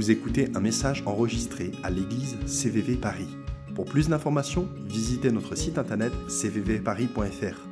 Vous 0.00 0.10
écoutez 0.10 0.48
un 0.54 0.60
message 0.60 1.02
enregistré 1.04 1.72
à 1.82 1.90
l'église 1.90 2.38
CVV 2.46 2.96
Paris. 2.96 3.28
Pour 3.74 3.84
plus 3.84 4.08
d'informations, 4.08 4.66
visitez 4.86 5.30
notre 5.30 5.54
site 5.56 5.76
internet 5.76 6.10
cvvparis.fr. 6.26 7.68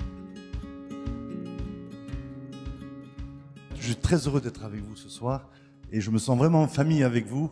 Je 3.77 3.83
suis 3.83 3.97
très 3.97 4.17
heureux 4.27 4.43
d'être 4.43 4.63
avec 4.63 4.83
vous 4.83 4.95
ce 4.95 5.09
soir 5.09 5.49
et 5.91 6.03
je 6.03 6.11
me 6.11 6.19
sens 6.19 6.37
vraiment 6.37 6.61
en 6.61 6.69
famille 6.69 7.03
avec 7.03 7.25
vous 7.25 7.51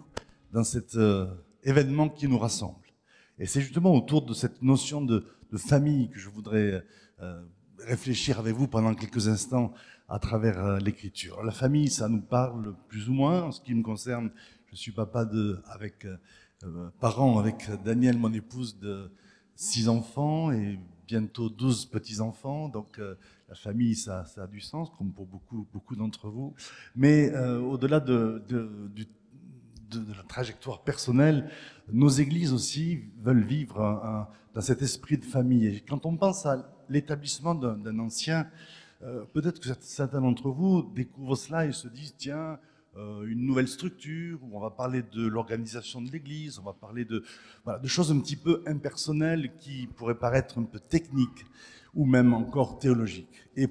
dans 0.52 0.62
cet 0.62 0.94
euh, 0.96 1.24
événement 1.62 2.10
qui 2.10 2.28
nous 2.28 2.38
rassemble. 2.38 2.92
Et 3.38 3.46
c'est 3.46 3.62
justement 3.62 3.94
autour 3.94 4.26
de 4.26 4.34
cette 4.34 4.60
notion 4.60 5.00
de, 5.00 5.24
famille 5.56 6.10
que 6.10 6.18
je 6.18 6.28
voudrais 6.28 6.84
euh, 7.22 7.42
réfléchir 7.78 8.38
avec 8.38 8.54
vous 8.54 8.68
pendant 8.68 8.94
quelques 8.94 9.28
instants 9.28 9.72
à 10.08 10.18
travers 10.18 10.64
euh, 10.64 10.78
l'écriture. 10.78 11.42
La 11.42 11.52
famille, 11.52 11.88
ça 11.88 12.08
nous 12.08 12.20
parle 12.20 12.74
plus 12.88 13.08
ou 13.08 13.12
moins. 13.12 13.42
En 13.42 13.52
ce 13.52 13.60
qui 13.60 13.74
me 13.74 13.82
concerne, 13.82 14.30
je 14.70 14.76
suis 14.76 14.92
papa 14.92 15.24
de, 15.24 15.60
avec 15.66 16.04
euh, 16.04 16.16
euh, 16.64 16.88
parent 17.00 17.38
avec 17.38 17.68
Daniel, 17.84 18.18
mon 18.18 18.32
épouse, 18.32 18.78
de 18.78 19.10
six 19.54 19.88
enfants 19.88 20.52
et 20.52 20.78
bientôt 21.06 21.48
douze 21.48 21.86
petits-enfants. 21.86 22.68
Donc 22.68 22.98
euh, 22.98 23.14
la 23.48 23.54
famille, 23.54 23.94
ça, 23.94 24.24
ça, 24.24 24.44
a 24.44 24.46
du 24.46 24.60
sens, 24.60 24.90
comme 24.96 25.12
pour 25.12 25.26
beaucoup, 25.26 25.66
beaucoup 25.72 25.96
d'entre 25.96 26.28
vous. 26.28 26.54
Mais 26.94 27.30
euh, 27.32 27.60
au-delà 27.60 28.00
de, 28.00 28.42
de, 28.48 28.70
de, 29.90 30.14
la 30.14 30.22
trajectoire 30.24 30.82
personnelle, 30.82 31.50
nos 31.92 32.08
églises 32.08 32.52
aussi 32.52 33.04
veulent 33.20 33.44
vivre 33.44 33.80
un, 33.80 34.28
dans 34.54 34.60
cet 34.60 34.82
esprit 34.82 35.16
de 35.16 35.24
famille. 35.24 35.66
Et 35.66 35.80
quand 35.80 36.06
on 36.06 36.16
pense 36.16 36.44
à 36.44 36.68
l'établissement 36.88 37.54
d'un 37.54 37.98
ancien, 37.98 38.48
euh, 39.02 39.24
peut-être 39.32 39.60
que 39.60 39.68
certains 39.80 40.20
d'entre 40.20 40.50
vous 40.50 40.82
découvrent 40.94 41.36
cela 41.36 41.66
et 41.66 41.72
se 41.72 41.88
disent, 41.88 42.14
tiens, 42.16 42.58
une 42.96 43.44
nouvelle 43.44 43.68
structure, 43.68 44.38
où 44.42 44.56
on 44.56 44.60
va 44.60 44.70
parler 44.70 45.02
de 45.02 45.26
l'organisation 45.26 46.00
de 46.00 46.10
l'Église, 46.10 46.58
on 46.58 46.62
va 46.62 46.72
parler 46.72 47.04
de, 47.04 47.22
voilà, 47.64 47.78
de 47.78 47.88
choses 47.88 48.10
un 48.10 48.18
petit 48.20 48.36
peu 48.36 48.62
impersonnelles 48.66 49.52
qui 49.58 49.86
pourraient 49.86 50.18
paraître 50.18 50.58
un 50.58 50.64
peu 50.64 50.80
techniques 50.80 51.44
ou 51.94 52.04
même 52.04 52.34
encore 52.34 52.78
théologiques. 52.78 53.48
Et 53.56 53.68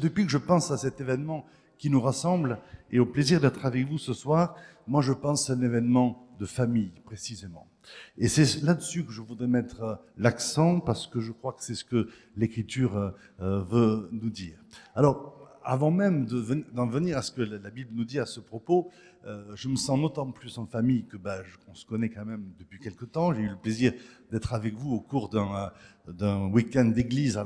depuis 0.00 0.24
que 0.24 0.30
je 0.30 0.38
pense 0.38 0.70
à 0.70 0.78
cet 0.78 1.00
événement 1.00 1.46
qui 1.76 1.90
nous 1.90 2.00
rassemble 2.00 2.58
et 2.90 2.98
au 2.98 3.06
plaisir 3.06 3.40
d'être 3.40 3.64
avec 3.64 3.86
vous 3.86 3.98
ce 3.98 4.14
soir, 4.14 4.56
moi 4.86 5.02
je 5.02 5.12
pense 5.12 5.50
à 5.50 5.52
un 5.52 5.62
événement 5.62 6.26
de 6.40 6.46
famille 6.46 6.92
précisément. 7.04 7.68
Et 8.16 8.28
c'est 8.28 8.62
là-dessus 8.62 9.04
que 9.04 9.12
je 9.12 9.20
voudrais 9.20 9.46
mettre 9.46 9.82
euh, 9.82 9.94
l'accent 10.16 10.80
parce 10.80 11.06
que 11.06 11.20
je 11.20 11.32
crois 11.32 11.52
que 11.52 11.64
c'est 11.64 11.74
ce 11.74 11.84
que 11.84 12.08
l'Écriture 12.36 13.14
euh, 13.40 13.62
veut 13.62 14.08
nous 14.12 14.30
dire. 14.30 14.58
Alors, 14.94 15.37
avant 15.68 15.90
même 15.90 16.24
d'en 16.72 16.86
venir 16.86 17.18
à 17.18 17.22
ce 17.22 17.30
que 17.30 17.42
la 17.42 17.70
Bible 17.70 17.90
nous 17.92 18.04
dit 18.04 18.18
à 18.18 18.24
ce 18.24 18.40
propos, 18.40 18.90
euh, 19.26 19.54
je 19.54 19.68
me 19.68 19.76
sens 19.76 20.00
d'autant 20.00 20.30
plus 20.30 20.56
en 20.56 20.64
famille 20.64 21.04
que 21.04 21.18
bah, 21.18 21.42
on 21.68 21.74
se 21.74 21.84
connaît 21.84 22.08
quand 22.08 22.24
même 22.24 22.42
depuis 22.58 22.78
quelque 22.78 23.04
temps. 23.04 23.34
J'ai 23.34 23.42
eu 23.42 23.50
le 23.50 23.56
plaisir 23.56 23.92
d'être 24.32 24.54
avec 24.54 24.74
vous 24.74 24.94
au 24.94 25.00
cours 25.00 25.28
d'un 25.28 26.46
week-end 26.46 26.86
d'église 26.86 27.38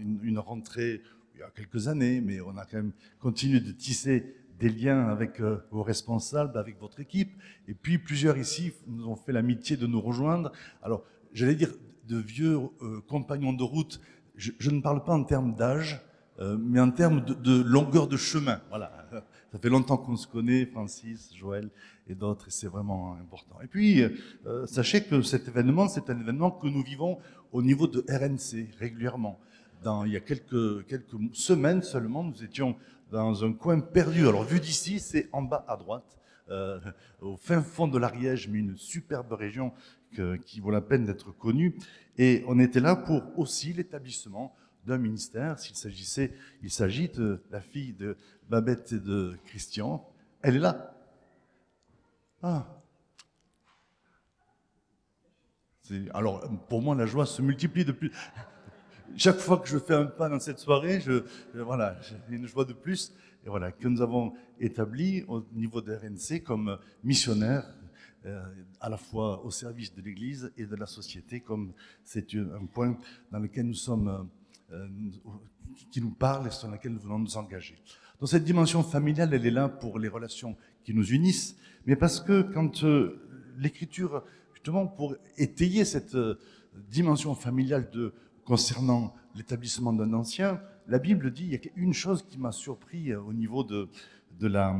une, 0.00 0.38
rentrée 0.40 1.00
il 1.34 1.40
y 1.40 1.42
a 1.44 1.50
quelques 1.50 1.86
années, 1.86 2.20
mais 2.20 2.40
on 2.40 2.56
a 2.56 2.64
quand 2.64 2.78
même 2.78 2.92
continué 3.20 3.60
de 3.60 3.70
tisser 3.70 4.34
des 4.58 4.68
liens 4.68 5.06
avec 5.06 5.40
euh, 5.40 5.58
vos 5.70 5.84
responsables, 5.84 6.58
avec 6.58 6.76
votre 6.80 6.98
équipe. 6.98 7.30
Et 7.68 7.74
puis 7.74 7.98
plusieurs 7.98 8.36
ici 8.36 8.72
nous 8.88 9.06
ont 9.06 9.16
fait 9.16 9.32
l'amitié 9.32 9.76
de 9.76 9.86
nous 9.86 10.00
rejoindre. 10.00 10.50
Alors, 10.82 11.04
j'allais 11.32 11.54
dire 11.54 11.70
de 12.08 12.16
vieux 12.16 12.58
euh, 12.82 13.00
compagnons 13.06 13.52
de 13.52 13.62
route. 13.62 14.00
Je, 14.34 14.70
ne 14.70 14.80
parle 14.80 15.04
pas 15.04 15.12
en 15.12 15.22
termes 15.22 15.54
d'âge, 15.54 16.00
euh, 16.40 16.56
mais 16.58 16.80
en 16.80 16.90
termes 16.90 17.20
de, 17.20 17.62
longueur 17.62 18.06
de 18.06 18.16
chemin. 18.16 18.60
Voilà. 18.70 18.90
Ça 19.52 19.58
fait 19.58 19.68
longtemps 19.68 19.98
qu'on 19.98 20.16
se 20.16 20.26
connaît, 20.26 20.64
Francis, 20.64 21.34
Joël 21.34 21.68
et 22.08 22.14
d'autres, 22.14 22.48
et 22.48 22.50
c'est 22.50 22.68
vraiment 22.68 23.14
important. 23.14 23.56
Et 23.62 23.66
puis, 23.66 24.02
euh, 24.46 24.66
sachez 24.66 25.02
que 25.02 25.22
cet 25.22 25.48
événement, 25.48 25.88
c'est 25.88 26.08
un 26.08 26.18
événement 26.18 26.50
que 26.50 26.66
nous 26.68 26.82
vivons 26.82 27.18
au 27.52 27.62
niveau 27.62 27.86
de 27.86 28.04
RNC 28.08 28.70
régulièrement. 28.78 29.38
Dans, 29.82 30.04
il 30.04 30.12
y 30.12 30.16
a 30.16 30.20
quelques, 30.20 30.86
quelques 30.86 31.16
semaines 31.32 31.82
seulement, 31.82 32.22
nous 32.22 32.42
étions 32.42 32.76
dans 33.10 33.44
un 33.44 33.52
coin 33.52 33.80
perdu. 33.80 34.26
Alors, 34.28 34.44
vu 34.44 34.60
d'ici, 34.60 34.98
c'est 34.98 35.28
en 35.32 35.42
bas 35.42 35.64
à 35.68 35.76
droite, 35.76 36.18
euh, 36.48 36.78
au 37.20 37.36
fin 37.36 37.60
fond 37.60 37.88
de 37.88 37.98
l'Ariège, 37.98 38.48
mais 38.48 38.60
une 38.60 38.76
superbe 38.76 39.32
région 39.32 39.72
qui 40.44 40.58
vaut 40.58 40.72
la 40.72 40.80
peine 40.80 41.04
d'être 41.04 41.30
connue. 41.30 41.76
Et 42.18 42.42
on 42.48 42.58
était 42.58 42.80
là 42.80 42.96
pour 42.96 43.22
aussi 43.38 43.72
l'établissement 43.72 44.56
d'un 44.86 44.98
ministère. 44.98 45.58
S'il 45.58 45.76
s'agissait, 45.76 46.32
il 46.62 46.70
s'agit 46.70 47.08
de 47.08 47.42
la 47.50 47.60
fille 47.60 47.92
de 47.92 48.16
Babette 48.48 48.92
et 48.92 49.00
de 49.00 49.36
Christian. 49.46 50.06
Elle 50.42 50.56
est 50.56 50.60
là. 50.60 50.94
Ah. 52.42 52.66
Alors, 56.14 56.48
pour 56.68 56.82
moi, 56.82 56.94
la 56.94 57.06
joie 57.06 57.26
se 57.26 57.42
multiplie 57.42 57.84
depuis 57.84 58.12
chaque 59.16 59.38
fois 59.38 59.58
que 59.58 59.68
je 59.68 59.78
fais 59.78 59.94
un 59.94 60.06
pas 60.06 60.28
dans 60.28 60.38
cette 60.38 60.58
soirée, 60.58 61.00
je, 61.00 61.24
je 61.54 61.60
voilà, 61.60 61.98
j'ai 62.00 62.36
une 62.36 62.46
joie 62.46 62.64
de 62.64 62.72
plus. 62.72 63.12
Et 63.44 63.48
voilà, 63.48 63.72
que 63.72 63.88
nous 63.88 64.02
avons 64.02 64.34
établi 64.58 65.24
au 65.26 65.42
niveau 65.52 65.80
de 65.80 65.94
RNC 65.94 66.42
comme 66.42 66.78
missionnaire, 67.02 67.64
euh, 68.26 68.42
à 68.80 68.90
la 68.90 68.98
fois 68.98 69.42
au 69.44 69.50
service 69.50 69.94
de 69.94 70.02
l'Église 70.02 70.52
et 70.58 70.66
de 70.66 70.76
la 70.76 70.86
société, 70.86 71.40
comme 71.40 71.72
c'est 72.04 72.34
un 72.34 72.66
point 72.66 72.98
dans 73.32 73.38
lequel 73.38 73.66
nous 73.66 73.74
sommes, 73.74 74.08
euh, 74.08 74.22
qui 75.90 76.00
nous 76.00 76.10
parle 76.10 76.46
et 76.46 76.50
sur 76.50 76.68
lequel 76.70 76.92
nous 76.92 77.00
voulons 77.00 77.18
nous 77.18 77.36
engager. 77.36 77.76
Donc 78.18 78.28
cette 78.28 78.44
dimension 78.44 78.82
familiale, 78.82 79.32
elle 79.32 79.46
est 79.46 79.50
là 79.50 79.68
pour 79.68 79.98
les 79.98 80.08
relations 80.08 80.56
qui 80.84 80.94
nous 80.94 81.12
unissent, 81.12 81.56
mais 81.86 81.96
parce 81.96 82.20
que 82.20 82.42
quand 82.42 82.84
euh, 82.84 83.20
l'Écriture, 83.56 84.22
justement, 84.52 84.86
pour 84.86 85.16
étayer 85.36 85.84
cette 85.84 86.14
euh, 86.14 86.38
dimension 86.90 87.34
familiale 87.34 87.90
de 87.90 88.12
concernant 88.44 89.14
l'établissement 89.34 89.92
d'un 89.92 90.12
ancien, 90.12 90.60
la 90.86 90.98
Bible 90.98 91.30
dit, 91.30 91.44
il 91.44 91.52
y 91.52 91.56
a 91.56 91.60
une 91.76 91.94
chose 91.94 92.24
qui 92.28 92.36
m'a 92.38 92.52
surpris 92.52 93.14
au 93.14 93.32
niveau 93.32 93.64
de, 93.64 93.88
de 94.38 94.48
la, 94.48 94.76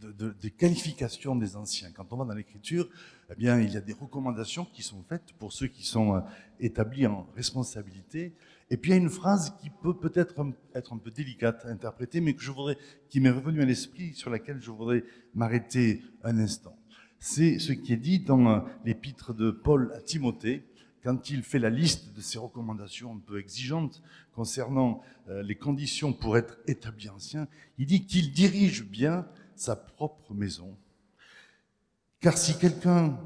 de, 0.00 0.12
de, 0.12 0.34
des 0.40 0.50
qualifications 0.50 1.36
des 1.36 1.54
anciens. 1.54 1.90
Quand 1.92 2.12
on 2.12 2.16
va 2.16 2.24
dans 2.24 2.34
l'écriture, 2.34 2.88
eh 3.30 3.34
bien, 3.34 3.60
il 3.60 3.72
y 3.72 3.76
a 3.76 3.80
des 3.80 3.92
recommandations 3.92 4.64
qui 4.64 4.82
sont 4.82 5.02
faites 5.08 5.32
pour 5.38 5.52
ceux 5.52 5.66
qui 5.66 5.84
sont 5.84 6.22
établis 6.60 7.06
en 7.06 7.26
responsabilité. 7.36 8.32
Et 8.70 8.76
puis 8.76 8.90
il 8.90 8.94
y 8.94 8.98
a 8.98 9.00
une 9.00 9.10
phrase 9.10 9.54
qui 9.60 9.70
peut 9.70 9.96
peut-être 9.96 10.34
être 10.74 10.92
un 10.92 10.98
peu 10.98 11.10
délicate 11.10 11.64
à 11.64 11.68
interpréter, 11.68 12.20
mais 12.20 12.34
que 12.34 12.42
je 12.42 12.50
voudrais, 12.50 12.76
qui 13.08 13.20
m'est 13.20 13.30
revenue 13.30 13.62
à 13.62 13.64
l'esprit, 13.64 14.12
sur 14.14 14.30
laquelle 14.30 14.60
je 14.60 14.70
voudrais 14.70 15.04
m'arrêter 15.34 16.02
un 16.24 16.38
instant. 16.38 16.76
C'est 17.18 17.58
ce 17.58 17.72
qui 17.72 17.92
est 17.92 17.98
dit 17.98 18.18
dans 18.18 18.64
l'épître 18.84 19.34
de 19.34 19.50
Paul 19.50 19.92
à 19.94 20.00
Timothée, 20.00 20.66
quand 21.06 21.30
il 21.30 21.44
fait 21.44 21.60
la 21.60 21.70
liste 21.70 22.12
de 22.16 22.20
ses 22.20 22.38
recommandations 22.38 23.14
un 23.14 23.20
peu 23.24 23.38
exigeantes 23.38 24.02
concernant 24.34 25.02
euh, 25.28 25.40
les 25.44 25.54
conditions 25.54 26.12
pour 26.12 26.36
être 26.36 26.58
établi 26.66 27.08
ancien, 27.08 27.46
il 27.78 27.86
dit 27.86 28.06
qu'il 28.06 28.32
dirige 28.32 28.84
bien 28.84 29.24
sa 29.54 29.76
propre 29.76 30.34
maison. 30.34 30.76
Car 32.18 32.36
si 32.36 32.58
quelqu'un 32.58 33.20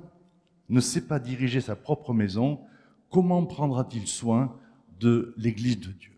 ne 0.68 0.80
sait 0.80 1.06
pas 1.06 1.18
diriger 1.18 1.62
sa 1.62 1.74
propre 1.74 2.12
maison, 2.12 2.60
comment 3.08 3.46
prendra-t-il 3.46 4.06
soin 4.06 4.59
de 5.00 5.34
l'Église 5.36 5.80
de 5.80 5.92
Dieu 5.92 6.12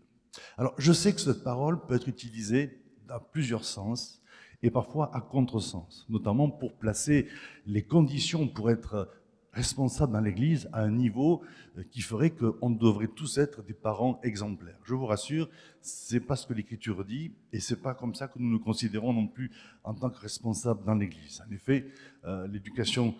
Alors, 0.57 0.75
je 0.77 0.93
sais 0.93 1.13
que 1.13 1.21
cette 1.21 1.43
parole 1.43 1.85
peut 1.85 1.95
être 1.95 2.07
utilisée 2.07 2.79
dans 3.07 3.19
plusieurs 3.19 3.63
sens 3.63 4.21
et 4.61 4.69
parfois 4.69 5.15
à 5.15 5.21
contresens, 5.21 6.05
notamment 6.09 6.49
pour 6.49 6.73
placer 6.73 7.27
les 7.65 7.83
conditions 7.83 8.47
pour 8.47 8.69
être 8.69 9.09
responsables 9.53 10.13
dans 10.13 10.19
l'Église 10.19 10.67
à 10.73 10.81
un 10.81 10.91
niveau 10.91 11.43
euh, 11.77 11.83
qui 11.91 12.01
ferait 12.01 12.31
qu'on 12.31 12.71
devrait 12.71 13.07
tous 13.07 13.37
être 13.37 13.61
des 13.63 13.73
parents 13.73 14.19
exemplaires. 14.23 14.79
Je 14.83 14.95
vous 14.95 15.05
rassure, 15.05 15.47
c'est 15.81 16.19
pas 16.19 16.35
ce 16.35 16.47
que 16.47 16.53
l'Écriture 16.53 17.05
dit, 17.05 17.31
et 17.51 17.59
c'est 17.59 17.81
pas 17.81 17.93
comme 17.93 18.15
ça 18.15 18.27
que 18.27 18.39
nous 18.39 18.49
nous 18.49 18.59
considérons 18.59 19.13
non 19.13 19.27
plus 19.27 19.51
en 19.83 19.93
tant 19.93 20.09
que 20.09 20.19
responsables 20.19 20.83
dans 20.83 20.95
l'Église. 20.95 21.43
En 21.47 21.51
effet, 21.51 21.87
euh, 22.25 22.47
l'éducation 22.47 23.13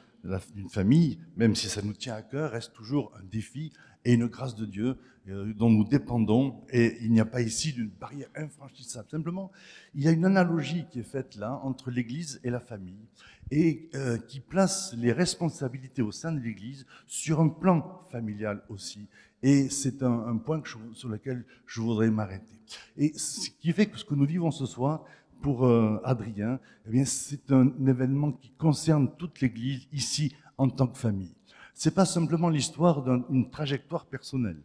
d'une 0.54 0.70
famille, 0.70 1.20
même 1.36 1.56
si 1.56 1.68
ça 1.68 1.82
nous 1.82 1.94
tient 1.94 2.16
à 2.16 2.22
cœur, 2.22 2.52
reste 2.52 2.74
toujours 2.74 3.12
un 3.20 3.24
défi 3.24 3.72
et 4.06 4.14
une 4.14 4.28
grâce 4.28 4.56
de 4.56 4.66
Dieu 4.66 4.98
euh, 5.30 5.54
dont 5.54 5.70
nous 5.70 5.84
dépendons. 5.84 6.62
Et 6.72 6.98
il 7.02 7.12
n'y 7.12 7.20
a 7.20 7.26
pas 7.26 7.42
ici 7.42 7.74
d'une 7.74 7.90
barrière 7.90 8.30
infranchissable. 8.36 9.10
Simplement, 9.10 9.52
il 9.96 10.04
y 10.04 10.08
a 10.08 10.12
une 10.12 10.26
analogie 10.26 10.86
qui 10.92 11.00
est 11.00 11.04
faite 11.04 11.36
là 11.36 11.60
entre 11.64 11.92
l'Église 11.92 12.40
et 12.44 12.50
la 12.50 12.60
famille 12.60 13.08
et 13.52 13.90
euh, 13.96 14.18
qui 14.18 14.40
place 14.40 14.94
les 14.98 15.12
responsabilités 15.12 16.02
au 16.02 16.12
sein 16.12 16.32
de 16.32 16.40
l'Église 16.40 16.86
sur 17.08 17.40
un 17.40 17.50
plan 17.50 18.06
familial 18.10 18.64
aussi. 18.70 19.08
Et 19.42 19.70
c'est 19.70 20.04
un, 20.04 20.38
point 20.38 20.64
sur 20.94 21.10
lequel 21.10 21.46
je 21.66 21.82
voudrais 21.82 22.10
m'arrêter. 22.10 22.58
Et 22.96 23.12
ce 23.18 23.50
qui 23.50 23.74
fait 23.74 23.88
que 23.88 23.98
ce 23.98 24.06
que 24.06 24.16
nous 24.16 24.26
vivons 24.26 24.52
ce 24.52 24.66
soir, 24.66 25.04
pour 25.44 25.68
euh, 25.68 26.00
Adrien, 26.06 26.58
eh 26.88 26.90
bien, 26.90 27.04
c'est 27.04 27.52
un 27.52 27.70
événement 27.86 28.32
qui 28.32 28.52
concerne 28.52 29.12
toute 29.18 29.42
l'Église 29.42 29.88
ici 29.92 30.34
en 30.58 30.70
tant 30.70 30.88
que 30.88 30.98
famille. 30.98 31.36
C'est 31.74 31.94
pas 31.94 32.06
simplement 32.06 32.48
l'histoire 32.48 33.04
d'une 33.04 33.50
trajectoire 33.50 34.06
personnelle, 34.06 34.62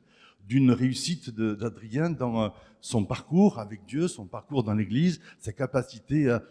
d'une 0.47 0.71
réussite 0.71 1.31
d'Adrien 1.31 2.11
dans 2.11 2.45
euh, 2.45 2.49
son 2.81 3.05
parcours 3.05 3.59
avec 3.59 3.85
Dieu, 3.87 4.07
son 4.07 4.27
parcours 4.27 4.63
dans 4.63 4.75
l'Église, 4.75 5.21
sa 5.41 5.53
capacité 5.53 6.31
à 6.31 6.43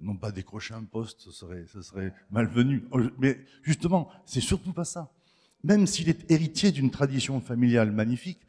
non 0.00 0.16
pas 0.16 0.32
décrocher 0.32 0.72
un 0.72 0.84
poste, 0.84 1.20
ce 1.20 1.30
serait, 1.30 1.66
ce 1.66 1.82
serait 1.82 2.14
malvenu. 2.30 2.84
Mais 3.18 3.38
justement, 3.62 4.08
c'est 4.24 4.40
surtout 4.40 4.72
pas 4.72 4.84
ça. 4.84 5.12
Même 5.62 5.86
s'il 5.86 6.08
est 6.08 6.30
héritier 6.30 6.72
d'une 6.72 6.90
tradition 6.90 7.40
familiale 7.40 7.92
magnifique, 7.92 8.40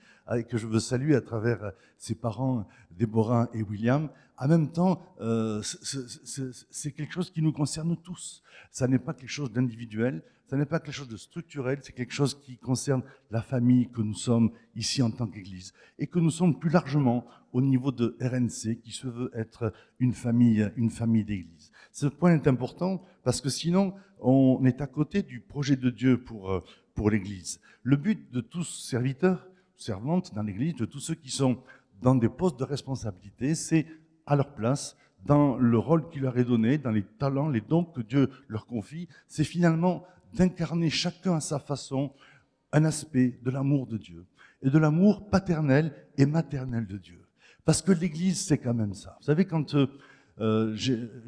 que 0.47 0.57
je 0.57 0.67
veux 0.67 0.79
saluer 0.79 1.15
à 1.15 1.21
travers 1.21 1.71
ses 1.97 2.15
parents, 2.15 2.67
Déborah 2.91 3.49
et 3.53 3.63
William, 3.63 4.09
en 4.37 4.47
même 4.47 4.71
temps, 4.71 5.01
euh, 5.19 5.61
c'est 5.63 6.91
quelque 6.91 7.13
chose 7.13 7.29
qui 7.29 7.41
nous 7.41 7.51
concerne 7.51 7.97
tous. 7.97 8.41
Ça 8.71 8.87
n'est 8.87 8.99
pas 8.99 9.13
quelque 9.13 9.29
chose 9.29 9.51
d'individuel, 9.51 10.23
ça 10.47 10.55
n'est 10.55 10.65
pas 10.65 10.79
quelque 10.79 10.93
chose 10.93 11.09
de 11.09 11.17
structurel, 11.17 11.79
c'est 11.81 11.91
quelque 11.91 12.13
chose 12.13 12.39
qui 12.41 12.57
concerne 12.57 13.03
la 13.31 13.41
famille 13.41 13.89
que 13.89 14.01
nous 14.01 14.13
sommes 14.13 14.51
ici 14.75 15.01
en 15.01 15.11
tant 15.11 15.27
qu'Église 15.27 15.73
et 15.97 16.07
que 16.07 16.19
nous 16.19 16.31
sommes 16.31 16.57
plus 16.57 16.69
largement 16.69 17.25
au 17.51 17.61
niveau 17.61 17.91
de 17.91 18.15
RNC 18.21 18.79
qui 18.81 18.91
se 18.91 19.07
veut 19.07 19.29
être 19.33 19.73
une 19.99 20.13
famille, 20.13 20.71
une 20.77 20.89
famille 20.89 21.25
d'Église. 21.25 21.71
Ce 21.91 22.07
point 22.07 22.33
est 22.33 22.47
important 22.47 23.03
parce 23.23 23.41
que 23.41 23.49
sinon 23.49 23.93
on 24.21 24.63
est 24.65 24.81
à 24.81 24.87
côté 24.87 25.21
du 25.21 25.41
projet 25.41 25.75
de 25.75 25.89
Dieu 25.89 26.17
pour 26.17 26.51
euh, 26.51 26.63
pour 26.95 27.09
l'Église. 27.09 27.59
Le 27.83 27.95
but 27.95 28.31
de 28.31 28.41
tous 28.41 28.65
serviteurs, 28.65 29.47
servantes 29.81 30.33
dans 30.33 30.43
l'Église, 30.43 30.75
de 30.75 30.85
tous 30.85 30.99
ceux 30.99 31.15
qui 31.15 31.31
sont 31.31 31.61
dans 32.01 32.15
des 32.15 32.29
postes 32.29 32.59
de 32.59 32.63
responsabilité, 32.63 33.55
c'est 33.55 33.85
à 34.25 34.35
leur 34.35 34.53
place, 34.53 34.95
dans 35.25 35.57
le 35.57 35.77
rôle 35.77 36.09
qui 36.09 36.19
leur 36.19 36.37
est 36.37 36.45
donné, 36.45 36.77
dans 36.77 36.91
les 36.91 37.03
talents, 37.03 37.49
les 37.49 37.61
dons 37.61 37.83
que 37.83 38.01
Dieu 38.01 38.29
leur 38.47 38.65
confie, 38.65 39.07
c'est 39.27 39.43
finalement 39.43 40.05
d'incarner 40.33 40.89
chacun 40.89 41.35
à 41.35 41.41
sa 41.41 41.59
façon 41.59 42.13
un 42.71 42.85
aspect 42.85 43.39
de 43.41 43.49
l'amour 43.49 43.87
de 43.87 43.97
Dieu 43.97 44.25
et 44.61 44.69
de 44.69 44.77
l'amour 44.77 45.29
paternel 45.29 45.93
et 46.17 46.25
maternel 46.25 46.85
de 46.85 46.97
Dieu. 46.97 47.21
Parce 47.65 47.81
que 47.81 47.91
l'Église, 47.91 48.39
c'est 48.39 48.57
quand 48.57 48.73
même 48.73 48.93
ça. 48.93 49.17
Vous 49.19 49.25
savez, 49.25 49.45
quand 49.45 49.75
euh, 49.75 49.87
euh, 50.39 50.75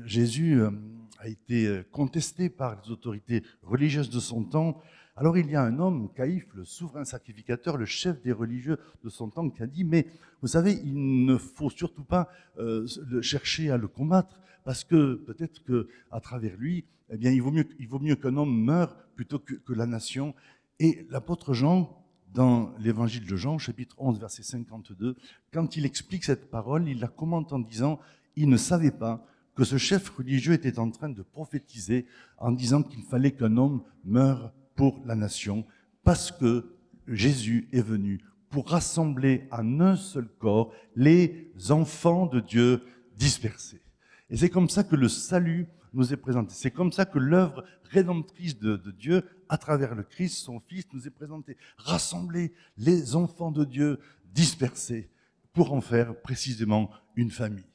Jésus 0.05 0.61
euh, 0.61 0.71
a 1.19 1.27
été 1.27 1.81
contesté 1.91 2.49
par 2.49 2.81
les 2.81 2.91
autorités 2.91 3.43
religieuses 3.61 4.09
de 4.09 4.19
son 4.19 4.43
temps, 4.43 4.81
alors 5.15 5.37
il 5.37 5.49
y 5.49 5.55
a 5.55 5.63
un 5.63 5.79
homme, 5.79 6.09
Caïphe, 6.13 6.47
le 6.53 6.63
souverain 6.63 7.03
sacrificateur, 7.03 7.77
le 7.77 7.85
chef 7.85 8.21
des 8.21 8.31
religieux 8.31 8.77
de 9.03 9.09
son 9.09 9.29
temps, 9.29 9.49
qui 9.49 9.61
a 9.61 9.67
dit, 9.67 9.83
mais 9.83 10.07
vous 10.41 10.47
savez, 10.47 10.73
il 10.83 11.25
ne 11.25 11.37
faut 11.37 11.69
surtout 11.69 12.03
pas 12.03 12.29
euh, 12.57 12.87
chercher 13.21 13.71
à 13.71 13.77
le 13.77 13.87
combattre, 13.87 14.39
parce 14.63 14.83
que 14.83 15.15
peut-être 15.15 15.63
qu'à 15.63 16.19
travers 16.19 16.55
lui, 16.57 16.85
eh 17.09 17.17
bien, 17.17 17.31
il 17.31 17.41
vaut 17.41 17.51
mieux, 17.51 17.67
il 17.79 17.87
vaut 17.87 17.99
mieux 17.99 18.15
qu'un 18.15 18.37
homme 18.37 18.63
meure 18.63 18.95
plutôt 19.15 19.39
que, 19.39 19.53
que 19.53 19.73
la 19.73 19.85
nation. 19.85 20.33
Et 20.79 21.05
l'apôtre 21.09 21.53
Jean, 21.53 22.01
dans 22.33 22.73
l'évangile 22.79 23.27
de 23.27 23.35
Jean, 23.35 23.57
chapitre 23.57 23.95
11, 23.99 24.19
verset 24.19 24.43
52, 24.43 25.17
quand 25.51 25.75
il 25.75 25.85
explique 25.85 26.23
cette 26.23 26.49
parole, 26.49 26.87
il 26.87 26.99
la 26.99 27.09
commente 27.09 27.51
en 27.51 27.59
disant, 27.59 27.99
il 28.37 28.47
ne 28.47 28.57
savait 28.57 28.91
pas 28.91 29.25
que 29.55 29.65
ce 29.65 29.77
chef 29.77 30.09
religieux 30.09 30.53
était 30.53 30.79
en 30.79 30.89
train 30.89 31.09
de 31.09 31.21
prophétiser 31.21 32.05
en 32.37 32.51
disant 32.51 32.83
qu'il 32.83 33.03
fallait 33.03 33.31
qu'un 33.31 33.57
homme 33.57 33.83
meure 34.05 34.53
pour 34.75 35.01
la 35.05 35.15
nation, 35.15 35.65
parce 36.03 36.31
que 36.31 36.75
Jésus 37.07 37.67
est 37.71 37.81
venu 37.81 38.23
pour 38.49 38.69
rassembler 38.69 39.47
en 39.51 39.79
un 39.79 39.95
seul 39.95 40.27
corps 40.39 40.73
les 40.95 41.51
enfants 41.69 42.25
de 42.25 42.39
Dieu 42.39 42.83
dispersés. 43.17 43.81
Et 44.29 44.37
c'est 44.37 44.49
comme 44.49 44.69
ça 44.69 44.83
que 44.83 44.95
le 44.95 45.09
salut 45.09 45.67
nous 45.93 46.13
est 46.13 46.17
présenté. 46.17 46.53
C'est 46.53 46.71
comme 46.71 46.91
ça 46.91 47.05
que 47.05 47.19
l'œuvre 47.19 47.65
rédemptrice 47.83 48.57
de, 48.57 48.77
de, 48.77 48.91
Dieu, 48.91 49.23
à 49.49 49.57
travers 49.57 49.95
le 49.95 50.03
Christ, 50.03 50.37
son 50.37 50.59
Fils, 50.59 50.85
nous 50.93 51.07
est 51.07 51.11
présentée. 51.11 51.57
Rassembler 51.77 52.53
les 52.77 53.15
enfants 53.15 53.51
de 53.51 53.65
Dieu 53.65 53.99
dispersés 54.33 55.09
pour 55.53 55.73
en 55.73 55.81
faire 55.81 56.19
précisément 56.21 56.91
une 57.15 57.31
famille. 57.31 57.65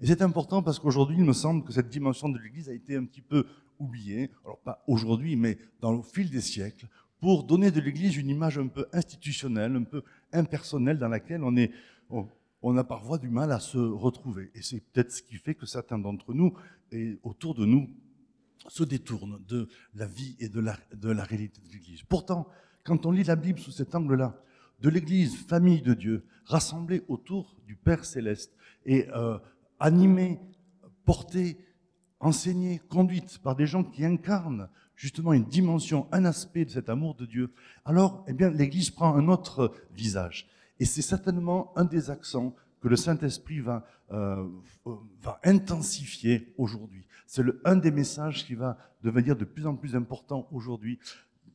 Et 0.00 0.06
c'est 0.06 0.22
important 0.22 0.62
parce 0.62 0.78
qu'aujourd'hui, 0.78 1.16
il 1.18 1.24
me 1.24 1.32
semble 1.32 1.64
que 1.64 1.72
cette 1.72 1.88
dimension 1.88 2.28
de 2.28 2.38
l'Église 2.38 2.68
a 2.68 2.72
été 2.72 2.96
un 2.96 3.04
petit 3.04 3.20
peu 3.20 3.46
oublié, 3.78 4.30
alors 4.44 4.58
pas 4.58 4.82
aujourd'hui, 4.86 5.36
mais 5.36 5.58
dans 5.80 5.92
le 5.92 6.02
fil 6.02 6.30
des 6.30 6.40
siècles, 6.40 6.86
pour 7.20 7.44
donner 7.44 7.70
de 7.70 7.80
l'Église 7.80 8.16
une 8.16 8.28
image 8.28 8.58
un 8.58 8.68
peu 8.68 8.86
institutionnelle, 8.92 9.74
un 9.76 9.84
peu 9.84 10.02
impersonnelle, 10.32 10.98
dans 10.98 11.08
laquelle 11.08 11.42
on, 11.42 11.56
est, 11.56 11.72
on, 12.10 12.76
a 12.76 12.84
parfois 12.84 13.18
du 13.18 13.28
mal 13.28 13.50
à 13.52 13.60
se 13.60 13.78
retrouver. 13.78 14.50
Et 14.54 14.62
c'est 14.62 14.80
peut-être 14.80 15.12
ce 15.12 15.22
qui 15.22 15.36
fait 15.36 15.54
que 15.54 15.66
certains 15.66 15.98
d'entre 15.98 16.32
nous, 16.32 16.54
et 16.92 17.18
autour 17.22 17.54
de 17.54 17.64
nous, 17.64 17.88
se 18.68 18.84
détournent 18.84 19.40
de 19.48 19.68
la 19.94 20.06
vie 20.06 20.36
et 20.40 20.48
de 20.48 20.60
la, 20.60 21.24
réalité 21.24 21.60
de 21.66 21.72
l'Église. 21.72 22.02
Pourtant, 22.02 22.48
quand 22.84 23.06
on 23.06 23.12
lit 23.12 23.24
la 23.24 23.36
Bible 23.36 23.58
sous 23.58 23.70
cet 23.70 23.94
angle-là, 23.94 24.40
de 24.80 24.88
l'Église, 24.88 25.36
famille 25.36 25.82
de 25.82 25.94
Dieu, 25.94 26.24
rassemblée 26.44 27.02
autour 27.08 27.56
du 27.66 27.74
Père 27.74 28.04
céleste 28.04 28.56
et 28.86 29.08
euh, 29.10 29.38
animée, 29.80 30.38
portée 31.04 31.58
enseignée, 32.20 32.80
conduite 32.88 33.38
par 33.38 33.56
des 33.56 33.66
gens 33.66 33.84
qui 33.84 34.04
incarnent 34.04 34.68
justement 34.96 35.32
une 35.32 35.44
dimension, 35.44 36.08
un 36.10 36.24
aspect 36.24 36.64
de 36.64 36.70
cet 36.70 36.88
amour 36.88 37.14
de 37.14 37.24
Dieu, 37.24 37.52
alors 37.84 38.24
eh 38.26 38.32
bien 38.32 38.50
l'Église 38.50 38.90
prend 38.90 39.14
un 39.14 39.28
autre 39.28 39.72
visage. 39.92 40.48
Et 40.80 40.84
c'est 40.84 41.02
certainement 41.02 41.72
un 41.76 41.84
des 41.84 42.10
accents 42.10 42.54
que 42.80 42.88
le 42.88 42.96
Saint-Esprit 42.96 43.60
va, 43.60 43.84
euh, 44.10 44.48
intensifier 45.44 46.52
aujourd'hui. 46.56 47.04
C'est 47.26 47.44
un 47.64 47.76
des 47.76 47.90
messages 47.90 48.46
qui 48.46 48.54
va 48.54 48.78
devenir 49.02 49.36
de 49.36 49.44
plus 49.44 49.66
en 49.66 49.76
plus 49.76 49.94
important 49.94 50.48
aujourd'hui. 50.50 50.98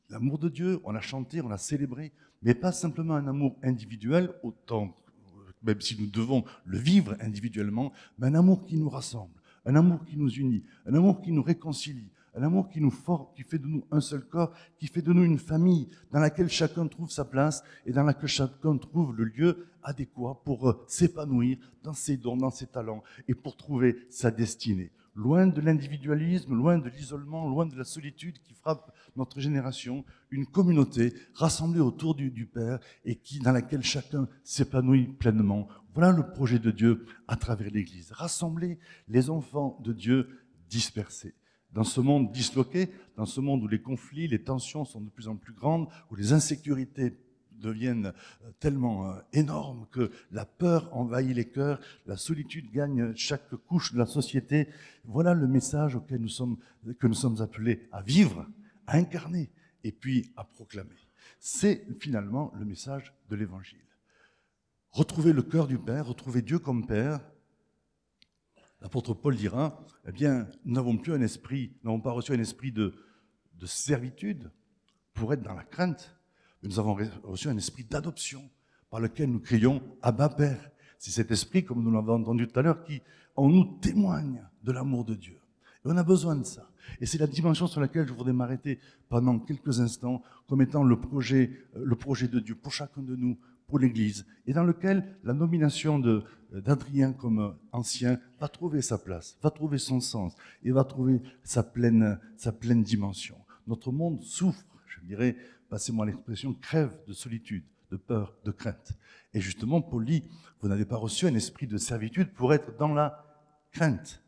L'amour 0.09 0.37
de 0.37 0.49
Dieu, 0.49 0.79
on 0.83 0.95
a 0.95 1.01
chanté, 1.01 1.41
on 1.41 1.51
a 1.51 1.57
célébré, 1.57 2.11
mais 2.43 2.53
pas 2.53 2.71
simplement 2.71 3.15
un 3.15 3.27
amour 3.27 3.57
individuel, 3.63 4.31
autant, 4.43 4.95
même 5.63 5.81
si 5.81 5.99
nous 5.99 6.07
devons 6.07 6.43
le 6.65 6.77
vivre 6.77 7.15
individuellement, 7.19 7.91
mais 8.19 8.27
un 8.27 8.35
amour 8.35 8.65
qui 8.65 8.77
nous 8.77 8.89
rassemble 8.89 9.33
un 9.65 9.75
amour 9.75 10.03
qui 10.05 10.17
nous 10.17 10.29
unit, 10.29 10.63
un 10.85 10.93
amour 10.93 11.21
qui 11.21 11.31
nous 11.31 11.43
réconcilie, 11.43 12.09
un 12.35 12.43
amour 12.43 12.69
qui 12.69 12.81
nous 12.81 12.91
forme, 12.91 13.27
qui 13.35 13.43
fait 13.43 13.59
de 13.59 13.67
nous 13.67 13.83
un 13.91 14.01
seul 14.01 14.25
corps, 14.25 14.51
qui 14.77 14.87
fait 14.87 15.01
de 15.01 15.13
nous 15.13 15.23
une 15.23 15.37
famille 15.37 15.87
dans 16.11 16.19
laquelle 16.19 16.49
chacun 16.49 16.87
trouve 16.87 17.11
sa 17.11 17.25
place 17.25 17.63
et 17.85 17.91
dans 17.91 18.03
laquelle 18.03 18.27
chacun 18.27 18.77
trouve 18.77 19.15
le 19.15 19.25
lieu 19.25 19.67
adéquat 19.83 20.41
pour 20.43 20.69
euh, 20.69 20.83
s'épanouir 20.87 21.57
dans 21.83 21.93
ses 21.93 22.17
dons, 22.17 22.37
dans 22.37 22.49
ses 22.49 22.67
talents 22.67 23.03
et 23.27 23.35
pour 23.35 23.55
trouver 23.55 23.97
sa 24.09 24.31
destinée. 24.31 24.91
Loin 25.15 25.47
de 25.47 25.61
l'individualisme, 25.61 26.55
loin 26.55 26.79
de 26.79 26.89
l'isolement, 26.89 27.47
loin 27.47 27.65
de 27.65 27.77
la 27.77 27.83
solitude 27.83 28.39
qui 28.39 28.53
frappe 28.53 28.91
notre 29.15 29.39
génération, 29.39 30.03
une 30.31 30.47
communauté 30.47 31.13
rassemblée 31.35 31.81
autour 31.81 32.15
du, 32.15 32.45
Père 32.45 32.79
et 33.05 33.15
qui, 33.15 33.39
dans 33.39 33.51
laquelle 33.51 33.83
chacun 33.83 34.27
s'épanouit 34.43 35.07
pleinement 35.07 35.67
voilà 35.93 36.11
le 36.11 36.27
projet 36.27 36.59
de 36.59 36.71
Dieu 36.71 37.05
à 37.27 37.35
travers 37.35 37.69
l'Église. 37.69 38.11
Rassembler 38.11 38.79
les 39.07 39.29
enfants 39.29 39.79
de 39.83 39.93
Dieu 39.93 40.27
dispersés. 40.67 41.35
Dans 41.71 41.83
ce 41.83 42.01
monde 42.01 42.31
disloqué, 42.31 42.89
dans 43.15 43.25
ce 43.25 43.41
monde 43.41 43.63
où 43.63 43.67
les 43.67 43.81
conflits, 43.81 44.27
les 44.27 44.43
tensions 44.43 44.85
sont 44.85 45.01
de 45.01 45.09
plus 45.09 45.27
en 45.27 45.35
plus 45.35 45.53
grandes, 45.53 45.87
où 46.09 46.15
les 46.15 46.33
insécurités 46.33 47.17
deviennent 47.63 48.13
euh, 48.43 48.51
tellement 48.59 49.09
euh, 49.09 49.15
énormes 49.33 49.87
que 49.91 50.11
la 50.31 50.45
peur 50.45 50.95
envahit 50.95 51.35
les 51.35 51.49
cœurs, 51.49 51.79
la 52.05 52.17
solitude 52.17 52.71
gagne 52.71 53.15
chaque 53.15 53.55
couche 53.55 53.93
de 53.93 53.97
la 53.97 54.05
société. 54.05 54.67
Voilà 55.05 55.33
le 55.33 55.47
message 55.47 55.95
auquel 55.95 56.21
nous 56.21 56.27
sommes, 56.27 56.57
que 56.99 57.07
nous 57.07 57.13
sommes 57.15 57.41
appelés 57.41 57.87
à 57.91 58.01
vivre, 58.01 58.45
à 58.85 58.97
incarner 58.97 59.49
et 59.83 59.91
puis 59.91 60.31
à 60.37 60.43
proclamer. 60.43 60.89
C'est 61.39 61.87
finalement 61.99 62.53
le 62.55 62.65
message 62.65 63.13
de 63.29 63.35
l'Évangile 63.35 63.79
retrouver 64.93 65.33
le 65.33 65.41
cœur 65.41 65.67
du 65.67 65.77
Père, 65.77 66.07
retrouver 66.07 66.41
Dieu 66.41 66.59
comme 66.59 66.85
Père, 66.85 67.19
l'apôtre 68.79 69.13
Paul 69.13 69.35
dira, 69.35 69.85
eh 70.07 70.11
bien, 70.11 70.47
nous 70.65 70.75
n'avons 70.75 70.97
plus 70.97 71.13
un 71.13 71.21
esprit, 71.21 71.75
nous 71.83 71.89
n'avons 71.89 72.01
pas 72.01 72.11
reçu 72.11 72.31
un 72.31 72.39
esprit 72.39 72.71
de, 72.71 72.93
de 73.55 73.65
servitude 73.65 74.51
pour 75.13 75.33
être 75.33 75.41
dans 75.41 75.55
la 75.55 75.63
crainte, 75.63 76.15
nous 76.63 76.79
avons 76.79 76.97
reçu 77.23 77.47
un 77.49 77.57
esprit 77.57 77.83
d'adoption 77.83 78.41
par 78.89 78.99
lequel 78.99 79.31
nous 79.31 79.39
crions 79.39 79.81
Abba 80.01 80.29
Père. 80.29 80.71
C'est 80.97 81.11
cet 81.11 81.31
esprit, 81.31 81.65
comme 81.65 81.83
nous 81.83 81.91
l'avons 81.91 82.15
entendu 82.15 82.47
tout 82.47 82.59
à 82.59 82.61
l'heure, 82.61 82.83
qui 82.83 83.01
en 83.35 83.49
nous 83.49 83.65
témoigne 83.81 84.41
de 84.63 84.71
l'amour 84.71 85.03
de 85.03 85.15
Dieu. 85.15 85.37
Et 85.85 85.89
on 85.89 85.97
a 85.97 86.03
besoin 86.03 86.35
de 86.35 86.45
ça. 86.45 86.69
Et 87.01 87.05
c'est 87.05 87.17
la 87.17 87.27
dimension 87.27 87.67
sur 87.67 87.81
laquelle 87.81 88.07
je 88.07 88.13
voudrais 88.13 88.33
m'arrêter 88.33 88.79
pendant 89.09 89.39
quelques 89.39 89.79
instants 89.79 90.21
comme 90.47 90.61
étant 90.61 90.83
le 90.83 90.99
projet, 90.99 91.51
le 91.75 91.95
projet 91.95 92.27
de 92.27 92.39
Dieu 92.39 92.55
pour 92.55 92.71
chacun 92.71 93.01
de 93.01 93.15
nous, 93.15 93.37
pour 93.67 93.79
l'Église, 93.79 94.25
et 94.45 94.53
dans 94.53 94.63
lequel 94.63 95.17
la 95.23 95.33
nomination 95.33 95.99
d'Adrien 96.51 97.13
comme 97.13 97.55
ancien 97.71 98.19
va 98.39 98.47
trouver 98.47 98.81
sa 98.81 98.97
place, 98.97 99.37
va 99.41 99.49
trouver 99.49 99.77
son 99.77 99.99
sens, 99.99 100.35
et 100.63 100.71
va 100.71 100.83
trouver 100.83 101.21
sa 101.43 101.63
pleine, 101.63 102.19
sa 102.37 102.51
pleine 102.51 102.83
dimension. 102.83 103.37
Notre 103.65 103.91
monde 103.91 104.21
souffre, 104.21 104.63
je 105.03 105.07
dirais, 105.07 105.35
passez-moi 105.69 106.05
l'expression, 106.05 106.53
crève 106.53 106.97
de 107.07 107.13
solitude, 107.13 107.65
de 107.91 107.97
peur, 107.97 108.35
de 108.45 108.51
crainte. 108.51 108.93
Et 109.33 109.41
justement, 109.41 109.81
Paul 109.81 110.07
vous 110.59 110.67
n'avez 110.67 110.85
pas 110.85 110.97
reçu 110.97 111.27
un 111.27 111.35
esprit 111.35 111.67
de 111.67 111.77
servitude 111.77 112.33
pour 112.33 112.53
être 112.53 112.77
dans 112.77 112.93
la 112.93 113.25
crainte. 113.71 114.21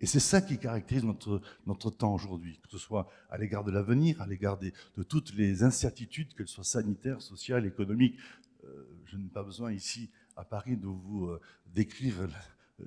Et 0.00 0.06
c'est 0.06 0.20
ça 0.20 0.40
qui 0.40 0.58
caractérise 0.58 1.04
notre, 1.04 1.40
notre 1.66 1.90
temps 1.90 2.14
aujourd'hui, 2.14 2.60
que 2.62 2.68
ce 2.68 2.78
soit 2.78 3.10
à 3.30 3.38
l'égard 3.38 3.64
de 3.64 3.72
l'avenir, 3.72 4.20
à 4.20 4.26
l'égard 4.26 4.58
de 4.58 5.02
toutes 5.02 5.34
les 5.34 5.64
incertitudes, 5.64 6.34
qu'elles 6.34 6.46
soient 6.46 6.62
sanitaires, 6.62 7.20
sociales, 7.20 7.66
économiques, 7.66 8.16
euh, 8.64 8.88
je 9.06 9.16
n'ai 9.16 9.28
pas 9.28 9.42
besoin 9.42 9.72
ici 9.72 10.10
à 10.36 10.44
Paris 10.44 10.76
de 10.76 10.86
vous 10.86 11.26
euh, 11.26 11.40
décrire 11.66 12.28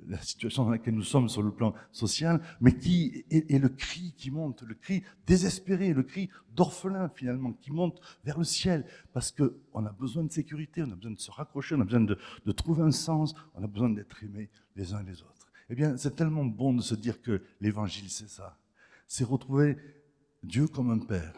la 0.06 0.20
situation 0.20 0.64
dans 0.64 0.70
laquelle 0.70 0.94
nous 0.94 1.02
sommes 1.02 1.28
sur 1.28 1.42
le 1.42 1.50
plan 1.50 1.74
social, 1.90 2.40
mais 2.60 2.76
qui 2.76 3.24
est, 3.30 3.58
le 3.58 3.68
cri 3.68 4.14
qui 4.16 4.30
monte, 4.30 4.62
le 4.62 4.74
cri 4.74 5.02
désespéré, 5.26 5.92
le 5.92 6.02
cri 6.02 6.30
d'orphelin 6.54 7.08
finalement, 7.08 7.52
qui 7.52 7.72
monte 7.72 8.00
vers 8.24 8.38
le 8.38 8.44
ciel, 8.44 8.86
parce 9.12 9.32
qu'on 9.32 9.86
a 9.86 9.92
besoin 9.92 10.24
de 10.24 10.32
sécurité, 10.32 10.82
on 10.82 10.90
a 10.90 10.96
besoin 10.96 11.12
de 11.12 11.18
se 11.18 11.30
raccrocher, 11.30 11.74
on 11.74 11.80
a 11.80 11.84
besoin 11.84 12.00
de, 12.00 12.52
trouver 12.52 12.82
un 12.82 12.90
sens, 12.90 13.34
on 13.54 13.62
a 13.62 13.66
besoin 13.66 13.90
d'être 13.90 14.22
aimés 14.24 14.50
les 14.76 14.94
uns 14.94 15.00
et 15.00 15.06
les 15.06 15.22
autres. 15.22 15.52
Eh 15.68 15.74
bien, 15.74 15.96
c'est 15.96 16.16
tellement 16.16 16.44
bon 16.44 16.74
de 16.74 16.82
se 16.82 16.94
dire 16.94 17.20
que 17.22 17.42
l'évangile, 17.60 18.10
c'est 18.10 18.28
ça. 18.28 18.58
C'est 19.06 19.24
retrouver 19.24 19.76
Dieu 20.42 20.66
comme 20.66 20.90
un 20.90 20.98
père. 20.98 21.32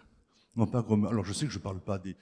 Non 0.56 0.66
pas 0.66 0.82
comme. 0.82 1.06
Alors, 1.06 1.24
je 1.24 1.32
sais 1.32 1.46
que 1.46 1.52
je 1.52 1.58
ne 1.58 1.62
parle 1.62 1.80
pas 1.80 1.98
des 1.98 2.16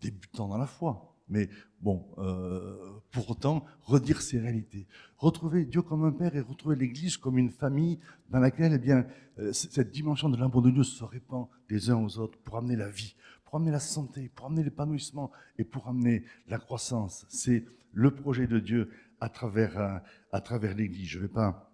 débutants 0.00 0.48
dans 0.48 0.58
la 0.58 0.66
foi, 0.66 1.15
mais 1.28 1.48
bon, 1.80 2.06
euh, 2.18 2.76
pour 3.10 3.30
autant, 3.30 3.64
redire 3.82 4.20
ces 4.22 4.38
réalités. 4.38 4.86
Retrouver 5.18 5.64
Dieu 5.64 5.82
comme 5.82 6.04
un 6.04 6.12
père 6.12 6.34
et 6.36 6.40
retrouver 6.40 6.76
l'Église 6.76 7.16
comme 7.16 7.38
une 7.38 7.50
famille 7.50 7.98
dans 8.30 8.38
laquelle, 8.38 8.72
eh 8.74 8.78
bien, 8.78 9.06
euh, 9.38 9.52
cette 9.52 9.90
dimension 9.90 10.28
de 10.28 10.36
l'amour 10.36 10.62
de 10.62 10.70
Dieu 10.70 10.84
se 10.84 11.04
répand 11.04 11.48
des 11.68 11.90
uns 11.90 11.96
aux 11.96 12.18
autres 12.18 12.38
pour 12.38 12.56
amener 12.56 12.76
la 12.76 12.88
vie, 12.88 13.16
pour 13.44 13.56
amener 13.56 13.72
la 13.72 13.80
santé, 13.80 14.30
pour 14.34 14.46
amener 14.46 14.62
l'épanouissement 14.62 15.30
et 15.58 15.64
pour 15.64 15.88
amener 15.88 16.24
la 16.48 16.58
croissance. 16.58 17.26
C'est 17.28 17.64
le 17.92 18.10
projet 18.10 18.46
de 18.46 18.58
Dieu 18.58 18.90
à 19.20 19.28
travers, 19.28 19.78
euh, 19.78 19.98
à 20.32 20.40
travers 20.40 20.74
l'Église. 20.74 21.08
Je 21.08 21.18
ne 21.18 21.22
vais 21.22 21.32
pas 21.32 21.72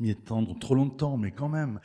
m'y 0.00 0.10
étendre 0.10 0.58
trop 0.58 0.74
longtemps, 0.74 1.16
mais 1.16 1.30
quand 1.30 1.48
même, 1.48 1.78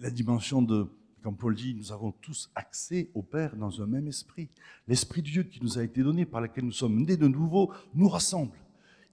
la 0.00 0.10
dimension 0.10 0.62
de 0.62 0.90
comme 1.26 1.36
Paul 1.36 1.56
dit, 1.56 1.74
nous 1.74 1.90
avons 1.90 2.12
tous 2.12 2.52
accès 2.54 3.10
au 3.12 3.20
Père 3.20 3.56
dans 3.56 3.82
un 3.82 3.86
même 3.88 4.06
esprit. 4.06 4.48
L'esprit 4.86 5.22
de 5.22 5.26
Dieu 5.26 5.42
qui 5.42 5.60
nous 5.60 5.76
a 5.76 5.82
été 5.82 6.04
donné, 6.04 6.24
par 6.24 6.40
lequel 6.40 6.64
nous 6.64 6.70
sommes 6.70 7.02
nés 7.04 7.16
de 7.16 7.26
nouveau, 7.26 7.72
nous 7.94 8.08
rassemble. 8.08 8.56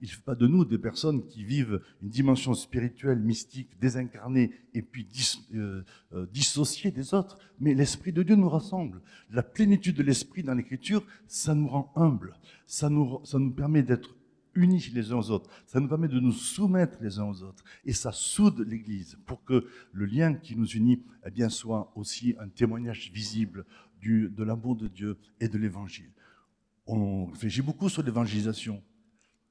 Il 0.00 0.04
ne 0.04 0.12
fait 0.12 0.22
pas 0.22 0.36
de 0.36 0.46
nous 0.46 0.64
des 0.64 0.78
personnes 0.78 1.26
qui 1.26 1.42
vivent 1.42 1.80
une 2.02 2.10
dimension 2.10 2.54
spirituelle, 2.54 3.18
mystique, 3.18 3.68
désincarnée 3.80 4.52
et 4.74 4.82
puis 4.82 5.08
euh, 5.56 5.82
euh, 6.12 6.26
dissociée 6.32 6.92
des 6.92 7.14
autres, 7.14 7.36
mais 7.58 7.74
l'Esprit 7.74 8.12
de 8.12 8.22
Dieu 8.22 8.36
nous 8.36 8.48
rassemble. 8.48 9.00
La 9.32 9.42
plénitude 9.42 9.96
de 9.96 10.04
l'Esprit 10.04 10.44
dans 10.44 10.54
l'Écriture, 10.54 11.04
ça 11.26 11.52
nous 11.52 11.66
rend 11.66 11.92
humbles, 11.96 12.38
ça 12.68 12.88
nous, 12.90 13.24
ça 13.24 13.40
nous 13.40 13.50
permet 13.50 13.82
d'être 13.82 14.14
unis 14.54 14.90
les 14.92 15.12
uns 15.12 15.16
aux 15.16 15.30
autres. 15.30 15.50
Ça 15.66 15.80
nous 15.80 15.88
permet 15.88 16.08
de 16.08 16.20
nous 16.20 16.32
soumettre 16.32 16.98
les 17.00 17.18
uns 17.18 17.24
aux 17.24 17.42
autres. 17.42 17.64
Et 17.84 17.92
ça 17.92 18.12
soude 18.12 18.60
l'Église 18.60 19.18
pour 19.26 19.44
que 19.44 19.66
le 19.92 20.06
lien 20.06 20.34
qui 20.34 20.56
nous 20.56 20.66
unit 20.66 21.02
eh 21.26 21.30
bien, 21.30 21.48
soit 21.48 21.92
aussi 21.96 22.34
un 22.38 22.48
témoignage 22.48 23.10
visible 23.12 23.64
du, 24.00 24.28
de 24.28 24.44
l'amour 24.44 24.76
de 24.76 24.88
Dieu 24.88 25.18
et 25.40 25.48
de 25.48 25.58
l'Évangile. 25.58 26.10
On 26.86 27.26
réfléchit 27.26 27.62
beaucoup 27.62 27.88
sur 27.88 28.02
l'évangélisation. 28.02 28.82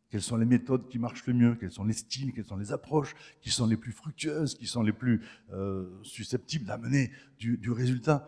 Quelles 0.09 0.21
sont 0.21 0.37
les 0.37 0.45
méthodes 0.45 0.87
qui 0.89 0.99
marchent 0.99 1.25
le 1.25 1.33
mieux? 1.33 1.55
Quels 1.55 1.71
sont 1.71 1.85
les 1.85 1.93
styles? 1.93 2.33
Quelles 2.33 2.45
sont 2.45 2.57
les 2.57 2.71
approches 2.71 3.15
qui 3.41 3.49
sont 3.49 3.65
les 3.65 3.77
plus 3.77 3.91
fructueuses 3.91 4.53
Qui 4.53 4.67
sont 4.67 4.83
les 4.83 4.93
plus 4.93 5.21
euh, 5.51 5.89
susceptibles 6.03 6.65
d'amener 6.65 7.11
du, 7.39 7.57
du 7.57 7.71
résultat? 7.71 8.27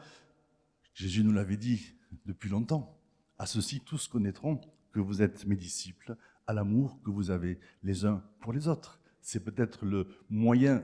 Jésus 0.96 1.24
nous 1.24 1.32
l'avait 1.32 1.58
dit 1.58 1.94
depuis 2.26 2.50
longtemps. 2.50 2.98
À 3.38 3.46
ceci, 3.46 3.82
tous 3.82 4.08
connaîtront 4.08 4.62
que 4.92 5.00
vous 5.00 5.22
êtes 5.22 5.46
mes 5.46 5.58
disciples 5.58 6.16
à 6.48 6.54
l'amour 6.54 7.00
que 7.04 7.10
vous 7.10 7.32
avez 7.32 7.60
les 7.84 8.06
uns 8.06 8.24
pour 8.40 8.54
les 8.54 8.68
autres. 8.68 9.00
C'est 9.22 9.44
peut-être 9.44 9.86
le 9.86 10.08
moyen 10.30 10.84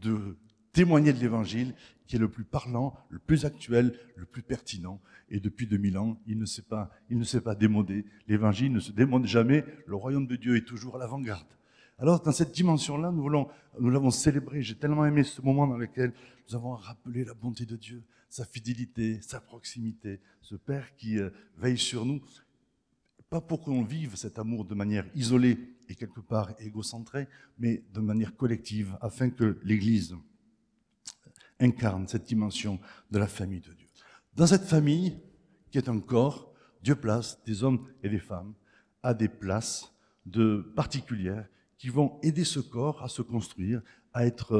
de 0.00 0.36
témoigner 0.72 1.12
de 1.12 1.18
l'Évangile 1.18 1.74
qui 2.06 2.16
est 2.16 2.18
le 2.18 2.28
plus 2.28 2.44
parlant, 2.44 2.94
le 3.08 3.18
plus 3.18 3.44
actuel, 3.44 3.98
le 4.16 4.24
plus 4.24 4.42
pertinent. 4.42 5.00
Et 5.28 5.38
depuis 5.38 5.66
2000 5.66 5.98
ans, 5.98 6.20
il 6.26 6.38
ne 6.38 6.44
s'est 6.44 6.62
pas, 6.62 6.90
il 7.08 7.18
ne 7.18 7.24
s'est 7.24 7.40
pas 7.40 7.54
démodé. 7.54 8.04
L'Évangile 8.26 8.72
ne 8.72 8.80
se 8.80 8.92
démode 8.92 9.26
jamais. 9.26 9.64
Le 9.86 9.94
royaume 9.94 10.26
de 10.26 10.36
Dieu 10.36 10.56
est 10.56 10.66
toujours 10.66 10.96
à 10.96 10.98
l'avant-garde. 10.98 11.46
Alors, 11.98 12.20
dans 12.22 12.32
cette 12.32 12.52
dimension-là, 12.52 13.12
nous, 13.12 13.22
voulons, 13.22 13.48
nous 13.78 13.90
l'avons 13.90 14.10
célébré. 14.10 14.62
J'ai 14.62 14.74
tellement 14.74 15.04
aimé 15.04 15.22
ce 15.22 15.42
moment 15.42 15.66
dans 15.66 15.76
lequel 15.76 16.14
nous 16.48 16.56
avons 16.56 16.74
rappelé 16.74 17.24
la 17.24 17.34
bonté 17.34 17.66
de 17.66 17.76
Dieu, 17.76 18.02
sa 18.28 18.44
fidélité, 18.44 19.20
sa 19.20 19.40
proximité, 19.40 20.20
ce 20.40 20.54
Père 20.54 20.96
qui 20.96 21.18
euh, 21.18 21.30
veille 21.58 21.78
sur 21.78 22.06
nous. 22.06 22.22
Pas 23.30 23.40
pour 23.40 23.60
qu'on 23.60 23.84
vive 23.84 24.16
cet 24.16 24.38
amour 24.40 24.64
de 24.64 24.74
manière 24.74 25.06
isolée 25.14 25.76
et 25.88 25.94
quelque 25.94 26.20
part 26.20 26.52
égocentrée, 26.58 27.28
mais 27.58 27.84
de 27.94 28.00
manière 28.00 28.36
collective, 28.36 28.98
afin 29.00 29.30
que 29.30 29.60
l'Église 29.62 30.16
incarne 31.60 32.08
cette 32.08 32.24
dimension 32.24 32.80
de 33.10 33.18
la 33.18 33.28
famille 33.28 33.60
de 33.60 33.72
Dieu. 33.72 33.86
Dans 34.34 34.46
cette 34.46 34.64
famille, 34.64 35.16
qui 35.70 35.78
est 35.78 35.88
un 35.88 36.00
corps, 36.00 36.52
Dieu 36.82 36.96
place 36.96 37.42
des 37.44 37.62
hommes 37.62 37.86
et 38.02 38.08
des 38.08 38.18
femmes 38.18 38.54
à 39.02 39.14
des 39.14 39.28
places 39.28 39.92
particulières 40.74 41.48
qui 41.78 41.88
vont 41.88 42.18
aider 42.22 42.44
ce 42.44 42.60
corps 42.60 43.02
à 43.02 43.08
se 43.08 43.22
construire, 43.22 43.80
à 44.12 44.26
être, 44.26 44.54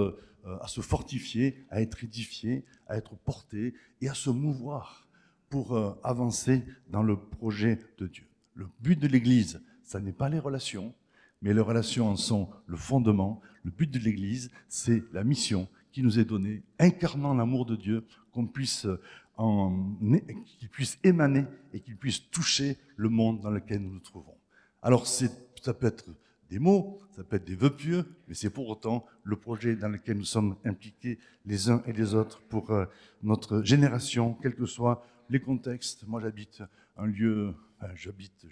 euh, 0.44 0.58
à 0.60 0.68
se 0.68 0.80
fortifier, 0.80 1.66
à 1.70 1.82
être 1.82 2.02
édifié, 2.04 2.64
à 2.86 2.96
être 2.96 3.16
porté 3.16 3.74
et 4.00 4.08
à 4.08 4.14
se 4.14 4.30
mouvoir 4.30 5.08
pour 5.48 5.76
euh, 5.76 5.92
avancer 6.02 6.64
dans 6.88 7.02
le 7.02 7.18
projet 7.18 7.78
de 7.98 8.06
Dieu. 8.06 8.29
Le 8.54 8.66
but 8.80 8.98
de 8.98 9.06
l'Église, 9.06 9.60
ce 9.84 9.98
n'est 9.98 10.12
pas 10.12 10.28
les 10.28 10.38
relations, 10.38 10.94
mais 11.42 11.54
les 11.54 11.60
relations 11.60 12.08
en 12.08 12.16
sont 12.16 12.48
le 12.66 12.76
fondement. 12.76 13.40
Le 13.64 13.70
but 13.70 13.90
de 13.90 13.98
l'Église, 13.98 14.50
c'est 14.68 15.02
la 15.12 15.24
mission 15.24 15.68
qui 15.92 16.02
nous 16.02 16.18
est 16.18 16.24
donnée, 16.24 16.62
incarnant 16.78 17.34
l'amour 17.34 17.66
de 17.66 17.76
Dieu, 17.76 18.04
qu'on 18.32 18.46
puisse 18.46 18.86
en, 19.36 19.96
qu'il 20.58 20.68
puisse 20.68 20.98
émaner 21.02 21.44
et 21.72 21.80
qu'il 21.80 21.96
puisse 21.96 22.30
toucher 22.30 22.76
le 22.96 23.08
monde 23.08 23.40
dans 23.40 23.50
lequel 23.50 23.80
nous 23.80 23.94
nous 23.94 24.00
trouvons. 24.00 24.36
Alors, 24.82 25.06
ça 25.06 25.74
peut 25.74 25.86
être 25.86 26.04
des 26.50 26.58
mots, 26.58 26.98
ça 27.12 27.24
peut 27.24 27.36
être 27.36 27.46
des 27.46 27.54
vœux 27.54 27.74
pieux, 27.74 28.04
mais 28.28 28.34
c'est 28.34 28.50
pour 28.50 28.68
autant 28.68 29.06
le 29.22 29.36
projet 29.36 29.76
dans 29.76 29.88
lequel 29.88 30.18
nous 30.18 30.24
sommes 30.24 30.56
impliqués 30.64 31.18
les 31.46 31.70
uns 31.70 31.82
et 31.86 31.92
les 31.92 32.14
autres 32.14 32.42
pour 32.48 32.70
euh, 32.70 32.84
notre 33.22 33.62
génération, 33.62 34.34
quels 34.42 34.54
que 34.56 34.66
soient 34.66 35.06
les 35.30 35.40
contextes. 35.40 36.06
Moi, 36.06 36.20
j'habite 36.20 36.62
un 36.96 37.06
lieu 37.06 37.54
j'habite, 37.94 38.46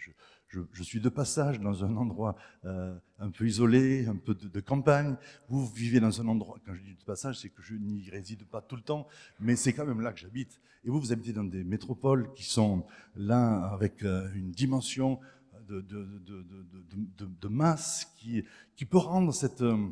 je, 0.49 0.83
suis 0.83 1.01
de 1.01 1.09
passage 1.09 1.61
dans 1.61 1.85
un 1.85 1.97
endroit 1.97 2.37
euh, 2.65 2.97
un 3.19 3.31
peu 3.31 3.47
isolé, 3.47 4.07
un 4.07 4.17
peu 4.17 4.35
de, 4.35 4.61
campagne. 4.61 5.17
Vous 5.49 5.67
vivez 5.67 6.01
dans 6.01 6.21
un 6.21 6.29
endroit, 6.29 6.59
quand 6.65 6.75
je 6.75 6.83
dis 6.83 6.95
de 6.95 7.05
passage, 7.05 7.39
c'est 7.39 7.51
que 7.51 7.63
je 7.63 7.75
n'y 7.75 8.09
réside 8.11 8.45
pas 8.45 8.63
tout 8.63 8.77
le 8.77 8.83
temps, 8.83 9.07
mais 9.41 9.57
c'est 9.57 9.73
quand 9.73 9.87
même 9.87 10.01
là 10.01 10.13
que 10.13 10.21
j'habite. 10.21 10.61
Et 10.85 10.91
vous, 10.91 11.01
vous 11.01 11.13
habitez 11.13 11.33
dans 11.33 11.45
des 11.45 11.65
métropoles 11.65 12.33
qui 12.35 12.45
sont 12.45 12.87
là 13.17 13.69
avec 13.73 14.03
euh, 14.03 14.29
une 14.35 14.51
dimension 14.51 15.21
de, 15.69 17.49
masse 17.49 18.07
qui, 18.17 18.45
qui 18.77 18.85
peut 18.85 18.99
rendre 18.99 19.33
cette, 19.33 19.63
euh, 19.63 19.89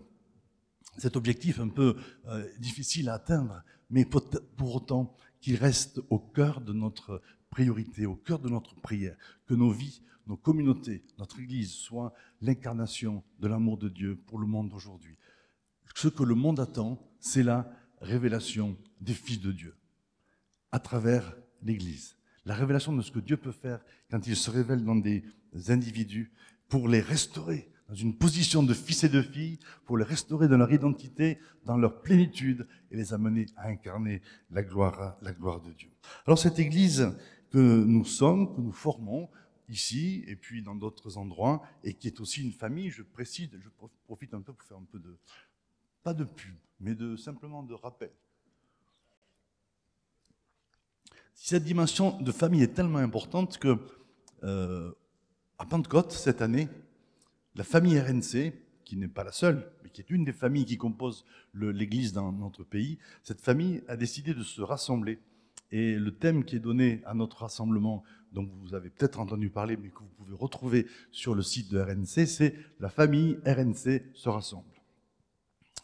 cet 0.98 1.16
objectif 1.16 1.60
un 1.60 1.68
peu 1.68 1.96
difficile 2.58 3.08
à 3.08 3.14
atteindre, 3.14 3.62
mais 3.90 4.04
pour 4.04 4.74
autant 4.74 5.14
qu'il 5.40 5.56
reste 5.56 6.00
au 6.10 6.18
cœur 6.18 6.60
de 6.60 6.72
notre 6.72 7.22
priorité, 7.50 8.06
au 8.06 8.16
cœur 8.16 8.38
de 8.38 8.48
notre 8.48 8.74
prière, 8.74 9.16
que 9.46 9.54
nos 9.54 9.70
vies, 9.70 10.02
nos 10.26 10.36
communautés, 10.36 11.04
notre 11.18 11.38
Église 11.38 11.72
soient 11.72 12.12
l'incarnation 12.40 13.22
de 13.38 13.46
l'amour 13.48 13.78
de 13.78 13.88
Dieu 13.88 14.16
pour 14.26 14.38
le 14.38 14.46
monde 14.46 14.68
d'aujourd'hui. 14.70 15.16
Ce 15.94 16.08
que 16.08 16.24
le 16.24 16.34
monde 16.34 16.60
attend, 16.60 17.00
c'est 17.20 17.42
la 17.42 17.70
révélation 18.00 18.76
des 19.00 19.14
fils 19.14 19.40
de 19.40 19.52
Dieu 19.52 19.76
à 20.72 20.78
travers 20.78 21.36
l'Église. 21.62 22.16
La 22.44 22.54
révélation 22.54 22.94
de 22.94 23.02
ce 23.02 23.10
que 23.10 23.18
Dieu 23.18 23.36
peut 23.36 23.52
faire 23.52 23.80
quand 24.10 24.26
il 24.26 24.36
se 24.36 24.50
révèle 24.50 24.84
dans 24.84 24.96
des 24.96 25.24
individus 25.70 26.32
pour 26.68 26.88
les 26.88 27.00
restaurer 27.00 27.70
dans 27.88 27.94
une 27.94 28.16
position 28.16 28.62
de 28.62 28.74
fils 28.74 29.04
et 29.04 29.08
de 29.08 29.22
filles, 29.22 29.58
pour 29.84 29.96
les 29.96 30.04
restaurer 30.04 30.48
dans 30.48 30.56
leur 30.56 30.72
identité, 30.72 31.38
dans 31.64 31.76
leur 31.76 32.02
plénitude 32.02 32.66
et 32.90 32.96
les 32.96 33.12
amener 33.12 33.46
à 33.56 33.68
incarner 33.68 34.22
la 34.50 34.62
gloire, 34.62 35.16
la 35.22 35.32
gloire 35.32 35.60
de 35.60 35.72
Dieu. 35.72 35.90
Alors 36.26 36.38
cette 36.38 36.58
Église, 36.58 37.08
que 37.50 37.84
nous 37.84 38.04
sommes, 38.04 38.54
que 38.54 38.60
nous 38.60 38.72
formons 38.72 39.28
ici 39.68 40.24
et 40.26 40.36
puis 40.36 40.62
dans 40.62 40.74
d'autres 40.74 41.16
endroits, 41.16 41.62
et 41.84 41.94
qui 41.94 42.08
est 42.08 42.20
aussi 42.20 42.42
une 42.42 42.52
famille, 42.52 42.90
je 42.90 43.02
précise, 43.02 43.50
je 43.52 43.68
profite 44.04 44.34
un 44.34 44.40
peu 44.40 44.52
pour 44.52 44.66
faire 44.66 44.76
un 44.76 44.86
peu 44.90 44.98
de, 44.98 45.16
pas 46.02 46.14
de 46.14 46.24
pub, 46.24 46.54
mais 46.80 46.94
de 46.94 47.16
simplement 47.16 47.62
de 47.62 47.74
rappel. 47.74 48.10
Cette 51.34 51.64
dimension 51.64 52.20
de 52.20 52.32
famille 52.32 52.62
est 52.62 52.74
tellement 52.74 52.98
importante 52.98 53.58
que 53.58 53.78
euh, 54.42 54.92
à 55.58 55.64
Pentecôte 55.64 56.12
cette 56.12 56.42
année, 56.42 56.68
la 57.54 57.64
famille 57.64 57.98
RNC, 57.98 58.52
qui 58.84 58.96
n'est 58.96 59.08
pas 59.08 59.24
la 59.24 59.32
seule, 59.32 59.70
mais 59.82 59.90
qui 59.90 60.00
est 60.00 60.10
une 60.10 60.24
des 60.24 60.32
familles 60.32 60.66
qui 60.66 60.76
composent 60.76 61.24
l'Église 61.54 62.12
dans 62.12 62.30
notre 62.30 62.62
pays, 62.62 62.98
cette 63.22 63.40
famille 63.40 63.82
a 63.88 63.96
décidé 63.96 64.34
de 64.34 64.42
se 64.42 64.60
rassembler 64.60 65.18
et 65.72 65.96
le 65.96 66.14
thème 66.14 66.44
qui 66.44 66.56
est 66.56 66.60
donné 66.60 67.02
à 67.06 67.14
notre 67.14 67.38
rassemblement, 67.38 68.04
dont 68.32 68.48
vous 68.62 68.74
avez 68.74 68.90
peut-être 68.90 69.18
entendu 69.18 69.50
parler, 69.50 69.76
mais 69.76 69.88
que 69.88 70.00
vous 70.00 70.24
pouvez 70.24 70.36
retrouver 70.36 70.86
sur 71.10 71.34
le 71.34 71.42
site 71.42 71.72
de 71.72 71.80
RNC, 71.80 72.26
c'est 72.26 72.54
La 72.78 72.88
famille 72.88 73.38
RNC 73.44 74.02
se 74.14 74.28
rassemble. 74.28 74.64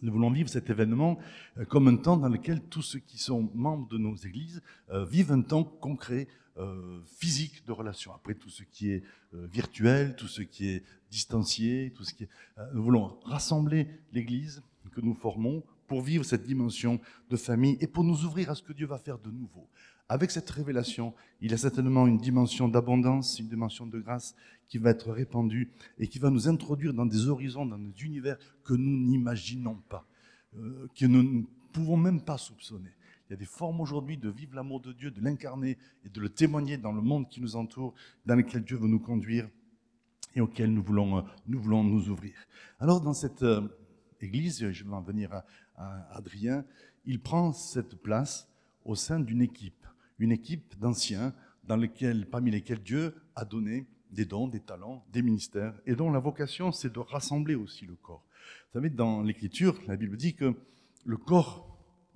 Nous 0.03 0.13
voulons 0.13 0.31
vivre 0.31 0.49
cet 0.49 0.69
événement 0.69 1.19
euh, 1.59 1.65
comme 1.65 1.87
un 1.87 1.97
temps 1.97 2.17
dans 2.17 2.29
lequel 2.29 2.61
tous 2.61 2.83
ceux 2.83 2.99
qui 2.99 3.19
sont 3.19 3.51
membres 3.55 3.89
de 3.89 3.99
nos 3.99 4.17
églises 4.17 4.61
euh, 4.91 5.05
vivent 5.05 5.31
un 5.31 5.43
temps 5.43 5.63
concret 5.63 6.27
physique 7.19 7.65
de 7.67 7.73
relation. 7.73 8.15
Après 8.15 8.35
tout 8.35 8.51
ce 8.51 8.63
qui 8.63 8.91
est 8.91 9.03
euh, 9.35 9.47
virtuel, 9.47 10.15
tout 10.17 10.29
ce 10.29 10.43
qui 10.43 10.69
est 10.69 10.85
distancié, 11.11 11.93
tout 11.95 12.05
ce 12.05 12.13
qui 12.13 12.25
est... 12.25 12.29
Euh, 12.59 12.67
nous 12.75 12.83
voulons 12.83 13.19
rassembler 13.25 13.89
l'Église 14.13 14.63
que 14.93 15.01
nous 15.01 15.15
formons 15.15 15.63
pour 15.87 16.03
vivre 16.03 16.25
cette 16.25 16.45
dimension 16.45 17.01
de 17.31 17.37
famille 17.37 17.79
et 17.81 17.87
pour 17.87 18.05
nous 18.05 18.25
ouvrir 18.25 18.51
à 18.51 18.55
ce 18.55 18.63
que 18.63 18.73
Dieu 18.73 18.87
va 18.87 18.99
faire 18.99 19.19
de 19.19 19.31
nouveau. 19.31 19.67
Avec 20.09 20.31
cette 20.31 20.51
révélation, 20.51 21.15
il 21.41 21.51
y 21.51 21.55
a 21.55 21.59
certainement 21.59 22.07
une 22.07 22.19
dimension 22.19 22.69
d'abondance, 22.69 23.39
une 23.39 23.49
dimension 23.49 23.87
de 23.87 23.99
grâce 23.99 24.35
qui 24.69 24.77
va 24.77 24.91
être 24.91 25.11
répandue 25.11 25.71
et 25.99 26.09
qui 26.09 26.19
va 26.19 26.29
nous 26.29 26.49
introduire 26.49 26.93
dans 26.93 27.07
des 27.07 27.29
horizons, 27.29 27.65
dans 27.65 27.79
des 27.79 28.05
univers 28.05 28.37
que 28.65 28.75
nous 28.75 28.99
n'imaginons 28.99 29.77
pas, 29.89 30.07
que 30.95 31.07
nous 31.07 31.23
ne 31.23 31.43
pouvons 31.73 31.97
même 31.97 32.21
pas 32.21 32.37
soupçonner. 32.37 32.91
Il 33.33 33.37
y 33.37 33.37
a 33.37 33.39
des 33.39 33.47
formes 33.47 33.81
aujourd'hui 33.81 34.19
de 34.19 34.29
vivre 34.29 34.55
l'amour 34.55 34.83
de 34.83 34.93
Dieu, 34.93 35.11
de 35.11 35.23
l'incarner 35.23 35.79
et 36.05 36.11
de 36.11 36.21
le 36.21 36.29
témoigner 36.29 36.77
dans 36.77 36.93
le 36.93 37.01
monde 37.01 37.31
qui 37.31 37.41
nous 37.41 37.57
entoure, 37.57 37.95
dans 38.27 38.35
lequel 38.35 38.63
Dieu 38.63 38.77
veut 38.77 38.89
nous 38.89 39.01
conduire 39.01 39.49
et 40.35 40.43
auquel 40.43 40.71
nous 40.71 40.83
voulons 40.83 41.17
euh, 41.17 41.23
nous, 41.47 42.11
ouvrir. 42.11 42.35
Alors 42.79 43.01
dans 43.01 43.15
cette 43.15 43.43
euh, 43.43 43.67
église, 44.21 44.71
je 44.71 44.85
vais 44.85 44.93
en 44.93 45.01
venir 45.01 45.33
à, 45.33 46.15
Adrien, 46.15 46.67
il 47.07 47.23
prend 47.23 47.55
cette 47.55 47.95
place 48.03 48.51
au 48.85 48.95
sein 48.97 49.19
d'une 49.19 49.41
équipe, 49.41 49.87
une 50.19 50.33
équipe 50.33 50.79
d'anciens 50.79 51.33
dans 51.65 51.79
lequel, 51.79 52.29
parmi 52.29 52.51
lesquels 52.51 52.83
Dieu 52.83 53.15
a 53.35 53.47
donné 53.47 53.87
des 54.11 54.27
dons, 54.27 54.47
des 54.47 54.61
talents, 54.61 55.07
des 55.11 55.23
ministères, 55.23 55.73
et 55.87 55.95
dont 55.95 56.11
la 56.11 56.21
vocation, 56.21 56.71
c'est 56.71 56.93
de 56.93 56.99
rassembler 56.99 57.55
aussi 57.55 57.87
le 57.87 57.95
corps. 57.95 58.27
Vous 58.67 58.73
savez, 58.79 58.91
dans 58.91 59.23
l'Écriture, 59.23 59.81
la 59.89 59.97
Bible 59.97 60.19
dit 60.19 60.35
que 60.35 60.55
le 61.07 61.17
corps 61.17 61.72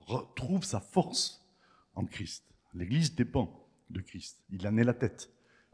retrouve 0.07 0.65
sa 0.65 0.81
force 0.81 1.45
en 1.95 2.05
Christ. 2.07 2.45
L'Église 2.75 3.15
dépend 3.15 3.67
de 3.91 4.01
Christ. 4.01 4.43
Il 4.51 4.67
en 4.67 4.77
est 4.77 4.85
la 4.85 4.95
tête. 4.95 5.31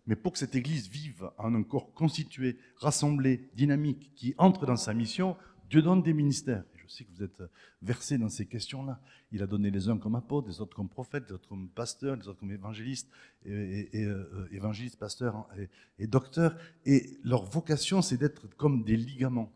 Mais 0.06 0.16
pour 0.16 0.32
que 0.32 0.38
cette 0.38 0.54
Église 0.54 0.88
vive 0.88 1.30
en 1.38 1.54
un 1.54 1.62
corps 1.62 1.92
constitué, 1.94 2.58
rassemblé, 2.76 3.50
dynamique, 3.54 4.12
qui 4.16 4.34
entre 4.38 4.66
dans 4.66 4.76
sa 4.76 4.94
mission, 4.94 5.36
Dieu 5.70 5.80
donne 5.80 6.02
des 6.02 6.12
ministères. 6.12 6.64
je 6.74 6.88
sais 6.88 7.04
que 7.04 7.10
vous 7.14 7.22
êtes 7.22 7.42
versés 7.80 8.18
dans 8.18 8.28
ces 8.28 8.46
questions-là. 8.46 9.00
Il 9.30 9.42
a 9.42 9.46
donné 9.46 9.70
les 9.70 9.88
uns 9.88 9.96
comme 9.96 10.16
apôtres, 10.16 10.48
les 10.48 10.60
autres 10.60 10.74
comme 10.74 10.88
prophètes, 10.88 11.24
les 11.28 11.34
autres 11.34 11.48
comme 11.48 11.68
pasteurs, 11.68 12.16
les 12.16 12.28
autres 12.28 12.40
comme 12.40 12.50
évangélistes, 12.50 13.08
et, 13.46 13.88
euh, 13.94 14.48
évangélistes, 14.50 14.98
pasteurs 14.98 15.48
et, 15.56 15.68
et 15.98 16.06
docteurs. 16.06 16.56
Et 16.84 17.18
leur 17.22 17.44
vocation, 17.44 18.02
c'est 18.02 18.16
d'être 18.16 18.48
comme 18.56 18.82
des 18.82 18.96
ligaments. 18.96 19.52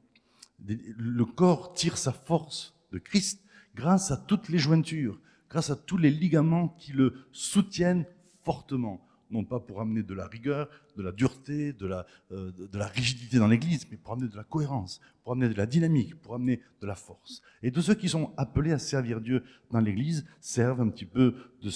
Le 0.65 1.25
corps 1.25 1.75
tire 1.75 1.99
sa 1.99 2.13
force 2.13 2.75
de 2.93 2.99
Christ 2.99 3.43
grâce 3.77 4.11
à 4.11 4.17
toutes 4.17 4.49
les 4.49 4.59
jointures, 4.59 5.21
grâce 5.51 5.71
à 5.71 5.77
tous 5.77 5.99
les 5.99 6.11
ligaments 6.11 6.69
qui 6.69 6.93
le 6.93 7.15
soutiennent 7.31 8.07
fortement. 8.43 9.07
Non 9.31 9.45
pas 9.45 9.59
pour 9.59 9.81
amener 9.81 10.03
de 10.03 10.15
la 10.15 10.27
rigueur, 10.27 10.69
de 10.97 11.03
la 11.03 11.13
dureté, 11.13 11.73
de 11.73 11.87
la, 11.87 12.07
euh, 12.31 12.53
de 12.53 12.79
rigidité 12.79 13.39
dans 13.39 13.49
l'Église, 13.49 13.87
mais 13.91 13.97
pour 13.97 14.13
amener 14.13 14.29
de 14.29 14.37
la 14.37 14.45
cohérence, 14.45 15.01
pour 15.23 15.33
amener 15.33 15.49
de 15.49 15.59
la 15.59 15.67
dynamique, 15.67 16.15
pour 16.23 16.35
amener 16.35 16.61
de 16.81 16.87
la 16.87 16.95
force. 16.95 17.43
Et 17.63 17.73
tous 17.73 17.83
ceux 17.83 17.95
qui 17.95 18.09
sont 18.09 18.33
appelés 18.37 18.73
à 18.73 18.79
servir 18.79 19.21
Dieu 19.21 19.43
dans 19.71 19.81
l'Église 19.81 20.25
servent 20.41 20.81
un 20.81 20.89
petit 20.89 21.07
peu 21.07 21.35
de, 21.61 21.71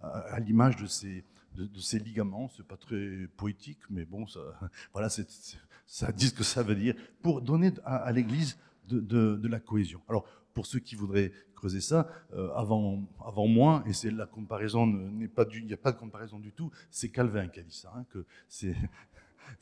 à 0.00 0.40
l'image 0.40 0.76
de 0.76 0.86
ces, 0.86 1.24
de, 1.54 1.78
ces 1.78 1.98
ligaments. 1.98 2.50
C'est 2.56 2.66
pas 2.66 2.78
très 2.78 3.28
poétique, 3.36 3.80
mais 3.90 4.06
bon, 4.06 4.26
ça, 4.26 4.40
voilà, 4.92 5.10
ça 5.10 6.12
dit 6.12 6.28
ce 6.28 6.34
que 6.34 6.44
ça 6.44 6.62
veut 6.62 6.76
dire, 6.76 6.94
pour 7.22 7.42
donner 7.42 7.72
à, 7.84 8.10
l'Église 8.10 8.58
de, 8.88 9.00
de, 9.36 9.48
la 9.48 9.60
cohésion. 9.60 10.00
Alors, 10.08 10.24
pour 10.54 10.66
ceux 10.66 10.78
qui 10.78 10.94
voudraient 10.94 11.32
creuser 11.60 11.80
ça, 11.80 12.08
euh, 12.32 12.50
avant, 12.54 13.46
moi, 13.46 13.84
et 13.86 13.92
c'est 13.92 14.10
la 14.10 14.26
comparaison 14.26 14.86
n'est 14.86 15.28
pas 15.28 15.44
du, 15.44 15.58
il 15.58 15.66
n'y 15.66 15.74
a 15.74 15.76
pas 15.76 15.92
de 15.92 15.98
comparaison 15.98 16.38
du 16.38 16.52
tout, 16.52 16.70
c'est 16.90 17.10
Calvin 17.10 17.48
qui 17.48 17.60
a 17.60 17.62
dit 17.62 17.76
ça, 17.76 17.92
hein, 17.94 18.06
que 18.10 18.24
c'est, 18.48 18.74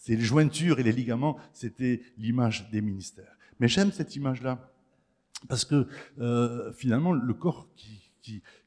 les 0.07 0.21
jointures 0.21 0.79
et 0.79 0.83
les 0.83 0.93
ligaments, 0.93 1.37
c'était 1.53 2.03
l'image 2.17 2.71
des 2.71 2.81
ministères. 2.81 3.37
Mais 3.59 3.67
j'aime 3.67 3.91
cette 3.91 4.15
image-là 4.15 4.73
parce 5.49 5.65
que 5.65 5.89
euh, 6.21 6.73
finalement 6.73 7.13
le 7.13 7.35
corps 7.35 7.69
qui, 7.75 8.03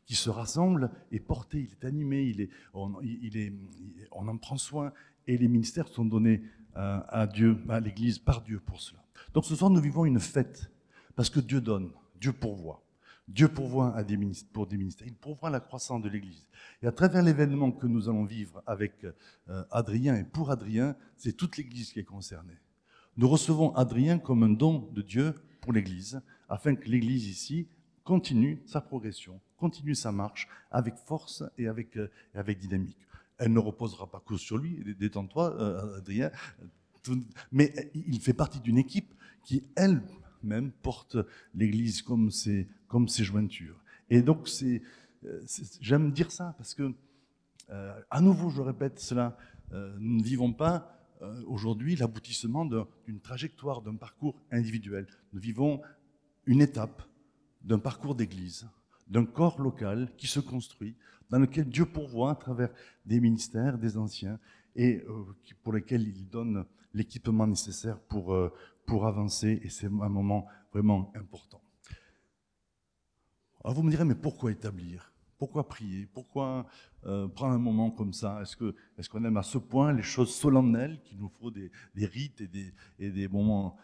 se 0.09 0.29
rassemble 0.29 0.91
est 1.13 1.21
porté, 1.21 1.59
il 1.59 1.71
est 1.71 1.85
animé, 1.85 2.23
il 2.23 2.41
est, 2.41 3.53
on, 4.11 4.27
en 4.27 4.37
prend 4.37 4.57
soin 4.57 4.91
et 5.25 5.37
les 5.37 5.47
ministères 5.47 5.87
sont 5.87 6.03
donnés 6.03 6.41
à 6.75 7.27
Dieu, 7.27 7.57
à 7.69 7.79
l'Église 7.79 8.19
par 8.19 8.41
Dieu 8.41 8.59
pour 8.59 8.81
cela. 8.81 9.01
Donc 9.33 9.45
ce 9.45 9.55
soir 9.55 9.71
nous 9.71 9.79
vivons 9.79 10.03
une 10.03 10.19
fête 10.19 10.69
parce 11.15 11.29
que 11.29 11.39
Dieu 11.39 11.61
donne. 11.61 11.91
Dieu 12.21 12.31
pourvoit. 12.31 12.83
Dieu 13.27 13.47
pourvoit 13.47 13.95
pour 14.53 14.67
des 14.67 14.77
ministères. 14.77 15.07
Il 15.07 15.15
pourvoit 15.15 15.49
la 15.49 15.59
croissance 15.59 16.01
de 16.01 16.09
l'Église. 16.09 16.47
Et 16.83 16.87
à 16.87 16.91
travers 16.91 17.23
l'événement 17.23 17.71
que 17.71 17.87
nous 17.87 18.07
allons 18.09 18.25
vivre 18.25 18.61
avec 18.67 19.03
euh, 19.49 19.63
Adrien 19.71 20.15
et 20.15 20.23
pour 20.23 20.51
Adrien, 20.51 20.95
c'est 21.17 21.33
toute 21.35 21.57
l'Église 21.57 21.91
qui 21.91 21.99
est 21.99 22.03
concernée. 22.03 22.57
Nous 23.17 23.27
recevons 23.27 23.73
Adrien 23.75 24.19
comme 24.19 24.43
un 24.43 24.49
don 24.49 24.89
de 24.93 25.01
Dieu 25.01 25.33
pour 25.61 25.73
l'Église, 25.73 26.21
afin 26.47 26.75
que 26.75 26.87
l'Église 26.87 27.27
ici 27.27 27.67
continue 28.03 28.61
sa 28.65 28.81
progression, 28.81 29.39
continue 29.57 29.95
sa 29.95 30.11
marche 30.11 30.47
avec 30.69 30.95
force 30.95 31.43
et 31.57 31.67
avec, 31.67 31.97
euh, 31.97 32.11
avec 32.35 32.59
dynamique. 32.59 33.07
Elle 33.37 33.53
ne 33.53 33.59
reposera 33.59 34.11
pas 34.11 34.21
que 34.25 34.37
sur 34.37 34.57
lui, 34.57 34.95
détends-toi, 34.99 35.55
euh, 35.59 35.97
Adrien, 35.97 36.29
mais 37.51 37.73
il 37.95 38.19
fait 38.19 38.33
partie 38.33 38.59
d'une 38.59 38.77
équipe 38.77 39.11
qui, 39.43 39.63
elle, 39.75 40.03
même 40.43 40.71
porte 40.71 41.17
l'Église 41.53 42.01
comme 42.01 42.31
ses, 42.31 42.67
comme 42.87 43.07
ses 43.07 43.23
jointures. 43.23 43.81
Et 44.09 44.21
donc, 44.21 44.47
c'est, 44.47 44.81
euh, 45.25 45.41
j'aime 45.79 46.11
dire 46.11 46.31
ça 46.31 46.53
parce 46.57 46.73
que, 46.73 46.93
euh, 47.69 47.99
à 48.09 48.21
nouveau, 48.21 48.49
je 48.49 48.61
répète 48.61 48.99
cela, 48.99 49.37
euh, 49.71 49.95
nous 49.99 50.17
ne 50.17 50.23
vivons 50.23 50.53
pas 50.53 50.97
aujourd'hui 51.45 51.95
l'aboutissement 51.95 52.65
d'une 52.65 53.19
trajectoire, 53.19 53.83
d'un 53.83 53.95
parcours 53.95 54.35
individuel. 54.49 55.05
Nous 55.33 55.39
vivons 55.39 55.79
une 56.47 56.61
étape 56.61 57.03
d'un 57.61 57.77
parcours 57.77 58.15
d'Église, 58.15 58.67
d'un 59.07 59.25
corps 59.25 59.61
local 59.61 60.09
qui 60.17 60.25
se 60.25 60.39
construit, 60.39 60.95
dans 61.29 61.37
lequel 61.37 61.65
Dieu 61.69 61.85
pourvoit 61.85 62.31
à 62.31 62.35
travers 62.35 62.71
des 63.05 63.19
ministères, 63.19 63.77
des 63.77 63.97
anciens, 63.97 64.39
et 64.75 65.05
pour 65.61 65.73
lesquels 65.73 66.07
il 66.07 66.27
donne 66.27 66.65
l'équipement 66.95 67.45
nécessaire 67.45 67.99
pour, 67.99 68.35
pour 68.85 69.07
avancer 69.07 69.59
et 69.63 69.69
c'est 69.69 69.87
un 69.87 70.09
moment 70.09 70.47
vraiment 70.73 71.11
important. 71.15 71.61
Alors 73.63 73.75
vous 73.75 73.83
me 73.83 73.91
direz, 73.91 74.05
mais 74.05 74.15
pourquoi 74.15 74.51
établir? 74.51 75.13
Pourquoi 75.37 75.67
prier? 75.67 76.07
Pourquoi 76.13 76.67
euh, 77.05 77.27
prendre 77.27 77.53
un 77.53 77.59
moment 77.59 77.89
comme 77.91 78.13
ça? 78.13 78.41
Est-ce 78.41 79.09
qu'on 79.09 79.23
est 79.23 79.27
aime 79.27 79.37
à 79.37 79.43
ce 79.43 79.57
point 79.57 79.93
les 79.93 80.03
choses 80.03 80.33
solennelles 80.33 81.01
qu'il 81.03 81.17
nous 81.17 81.29
faut 81.29 81.51
des, 81.51 81.71
des 81.95 82.05
rites 82.05 82.41
et 82.41 82.47
des, 82.47 82.73
et 82.99 83.09
des, 83.09 83.27
moments? 83.27 83.77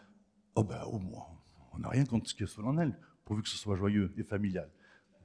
Oh 0.54 0.64
ben 0.64 0.82
au 0.84 0.98
moins, 0.98 1.26
on 1.72 1.78
n'a 1.78 1.88
rien 1.88 2.04
contre 2.04 2.28
ce 2.28 2.34
qui 2.34 2.44
est 2.44 2.46
solennel, 2.46 2.96
pourvu 3.24 3.42
que 3.42 3.48
ce 3.48 3.56
soit 3.56 3.76
joyeux 3.76 4.12
et 4.16 4.22
familial. 4.22 4.70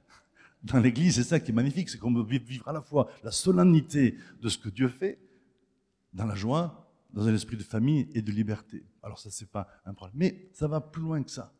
Dans 0.62 0.80
l'Église, 0.80 1.16
c'est 1.16 1.24
ça 1.24 1.40
qui 1.40 1.50
est 1.50 1.54
magnifique, 1.54 1.88
c'est 1.88 1.98
qu'on 1.98 2.14
peut 2.14 2.38
vivre 2.38 2.68
à 2.68 2.72
la 2.72 2.82
fois 2.82 3.08
la 3.22 3.30
solennité 3.30 4.16
de 4.40 4.48
ce 4.48 4.58
que 4.58 4.68
Dieu 4.68 4.88
fait, 4.88 5.20
dans 6.12 6.26
la 6.26 6.36
joie, 6.36 6.83
dans 7.14 7.28
un 7.28 7.34
esprit 7.34 7.56
de 7.56 7.62
famille 7.62 8.08
et 8.12 8.22
de 8.22 8.32
liberté. 8.32 8.84
Alors 9.02 9.18
ça, 9.18 9.30
c'est 9.30 9.48
pas 9.50 9.68
un 9.86 9.94
problème. 9.94 10.16
Mais 10.16 10.48
ça 10.52 10.66
va 10.66 10.80
plus 10.80 11.00
loin 11.00 11.22
que 11.22 11.30
ça. 11.30 11.54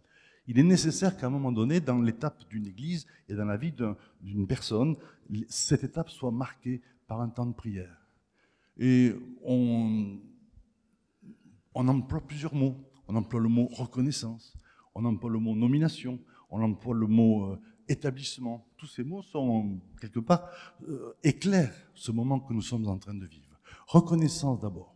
Il 0.46 0.58
est 0.58 0.64
nécessaire 0.64 1.16
qu'à 1.16 1.28
un 1.28 1.30
moment 1.30 1.52
donné, 1.52 1.80
dans 1.80 2.02
l'étape 2.02 2.46
d'une 2.50 2.66
église 2.66 3.06
et 3.28 3.34
dans 3.34 3.46
la 3.46 3.56
vie 3.56 3.72
d'une 4.20 4.46
personne, 4.46 4.96
cette 5.48 5.84
étape 5.84 6.10
soit 6.10 6.32
marquée 6.32 6.82
par 7.06 7.20
un 7.20 7.28
temps 7.28 7.46
de 7.46 7.54
prière. 7.54 7.96
Et 8.76 9.14
on, 9.44 10.18
emploie 11.74 12.20
plusieurs 12.20 12.54
mots. 12.54 12.76
On 13.06 13.14
emploie 13.14 13.40
le 13.40 13.48
mot 13.48 13.68
reconnaissance, 13.68 14.56
on 14.94 15.04
emploie 15.04 15.30
le 15.30 15.38
mot 15.38 15.54
nomination, 15.54 16.18
on 16.50 16.62
emploie 16.62 16.94
le 16.94 17.06
mot 17.06 17.44
euh, 17.44 17.60
établissement. 17.86 18.66
Tous 18.76 18.86
ces 18.86 19.04
mots 19.04 19.22
sont 19.22 19.78
quelque 20.00 20.20
part 20.20 20.48
euh, 20.88 21.12
éclairent 21.22 21.74
ce 21.94 22.10
moment 22.10 22.40
que 22.40 22.52
nous 22.52 22.62
sommes 22.62 22.88
en 22.88 22.98
train 22.98 23.14
de 23.14 23.26
vivre. 23.26 23.60
Reconnaissance 23.86 24.60
d'abord. 24.60 24.93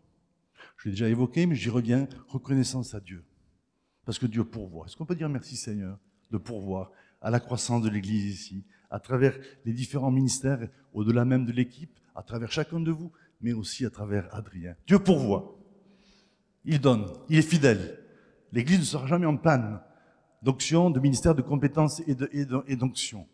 Je 0.78 0.84
l'ai 0.84 0.90
déjà 0.92 1.08
évoqué, 1.08 1.46
mais 1.46 1.54
j'y 1.54 1.70
reviens. 1.70 2.08
Reconnaissance 2.28 2.94
à 2.94 3.00
Dieu. 3.00 3.24
Parce 4.04 4.18
que 4.18 4.26
Dieu 4.26 4.44
pourvoit. 4.44 4.86
Est-ce 4.86 4.96
qu'on 4.96 5.04
peut 5.04 5.16
dire 5.16 5.28
merci 5.28 5.56
Seigneur 5.56 5.98
de 6.30 6.38
pourvoir 6.38 6.92
à 7.20 7.30
la 7.30 7.40
croissance 7.40 7.82
de 7.82 7.88
l'Église 7.88 8.26
ici, 8.26 8.64
à 8.90 9.00
travers 9.00 9.36
les 9.64 9.72
différents 9.72 10.10
ministères, 10.10 10.68
au-delà 10.92 11.24
même 11.24 11.46
de 11.46 11.52
l'équipe, 11.52 11.98
à 12.14 12.22
travers 12.22 12.52
chacun 12.52 12.80
de 12.80 12.90
vous, 12.90 13.10
mais 13.40 13.52
aussi 13.52 13.84
à 13.84 13.90
travers 13.90 14.32
Adrien. 14.34 14.76
Dieu 14.86 14.98
pourvoit. 14.98 15.58
Il 16.64 16.80
donne. 16.80 17.06
Il 17.28 17.38
est 17.38 17.42
fidèle. 17.42 17.98
L'Église 18.52 18.78
ne 18.78 18.84
sera 18.84 19.06
jamais 19.06 19.26
en 19.26 19.36
panne 19.36 19.80
d'onction, 20.42 20.90
de 20.90 21.00
ministère, 21.00 21.34
de 21.34 21.42
compétences 21.42 22.00
et 22.06 22.76
d'onction. 22.76 23.26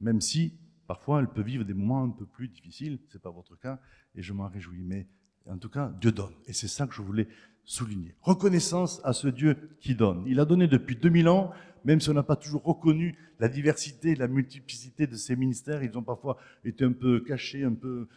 Même 0.00 0.20
si, 0.20 0.54
parfois, 0.86 1.20
elle 1.20 1.28
peut 1.28 1.42
vivre 1.42 1.64
des 1.64 1.74
moments 1.74 2.04
un 2.04 2.10
peu 2.10 2.26
plus 2.26 2.48
difficiles. 2.48 2.98
Ce 3.08 3.16
n'est 3.16 3.20
pas 3.20 3.30
votre 3.30 3.56
cas, 3.56 3.80
et 4.14 4.22
je 4.22 4.32
m'en 4.32 4.48
réjouis. 4.48 4.82
Mais 4.82 5.06
En 5.48 5.58
tout 5.58 5.68
cas, 5.68 5.92
Dieu 6.00 6.12
donne. 6.12 6.34
Et 6.46 6.52
c'est 6.52 6.68
ça 6.68 6.86
que 6.86 6.94
je 6.94 7.02
voulais 7.02 7.28
souligner. 7.64 8.14
Reconnaissance 8.22 9.00
à 9.04 9.12
ce 9.12 9.28
Dieu 9.28 9.56
qui 9.80 9.94
donne. 9.94 10.24
Il 10.26 10.40
a 10.40 10.44
donné 10.44 10.66
depuis 10.66 10.96
2000 10.96 11.28
ans, 11.28 11.52
même 11.84 12.00
si 12.00 12.10
on 12.10 12.14
n'a 12.14 12.22
pas 12.22 12.36
toujours 12.36 12.62
reconnu 12.62 13.16
la 13.40 13.48
diversité, 13.48 14.14
la 14.14 14.28
multiplicité 14.28 15.06
de 15.06 15.16
ses 15.16 15.36
ministères. 15.36 15.82
Ils 15.82 15.96
ont 15.96 16.02
parfois 16.02 16.38
été 16.64 16.84
un 16.84 16.92
peu 16.92 17.20
cachés, 17.20 17.64
un 17.64 17.74
peu, 17.74 18.08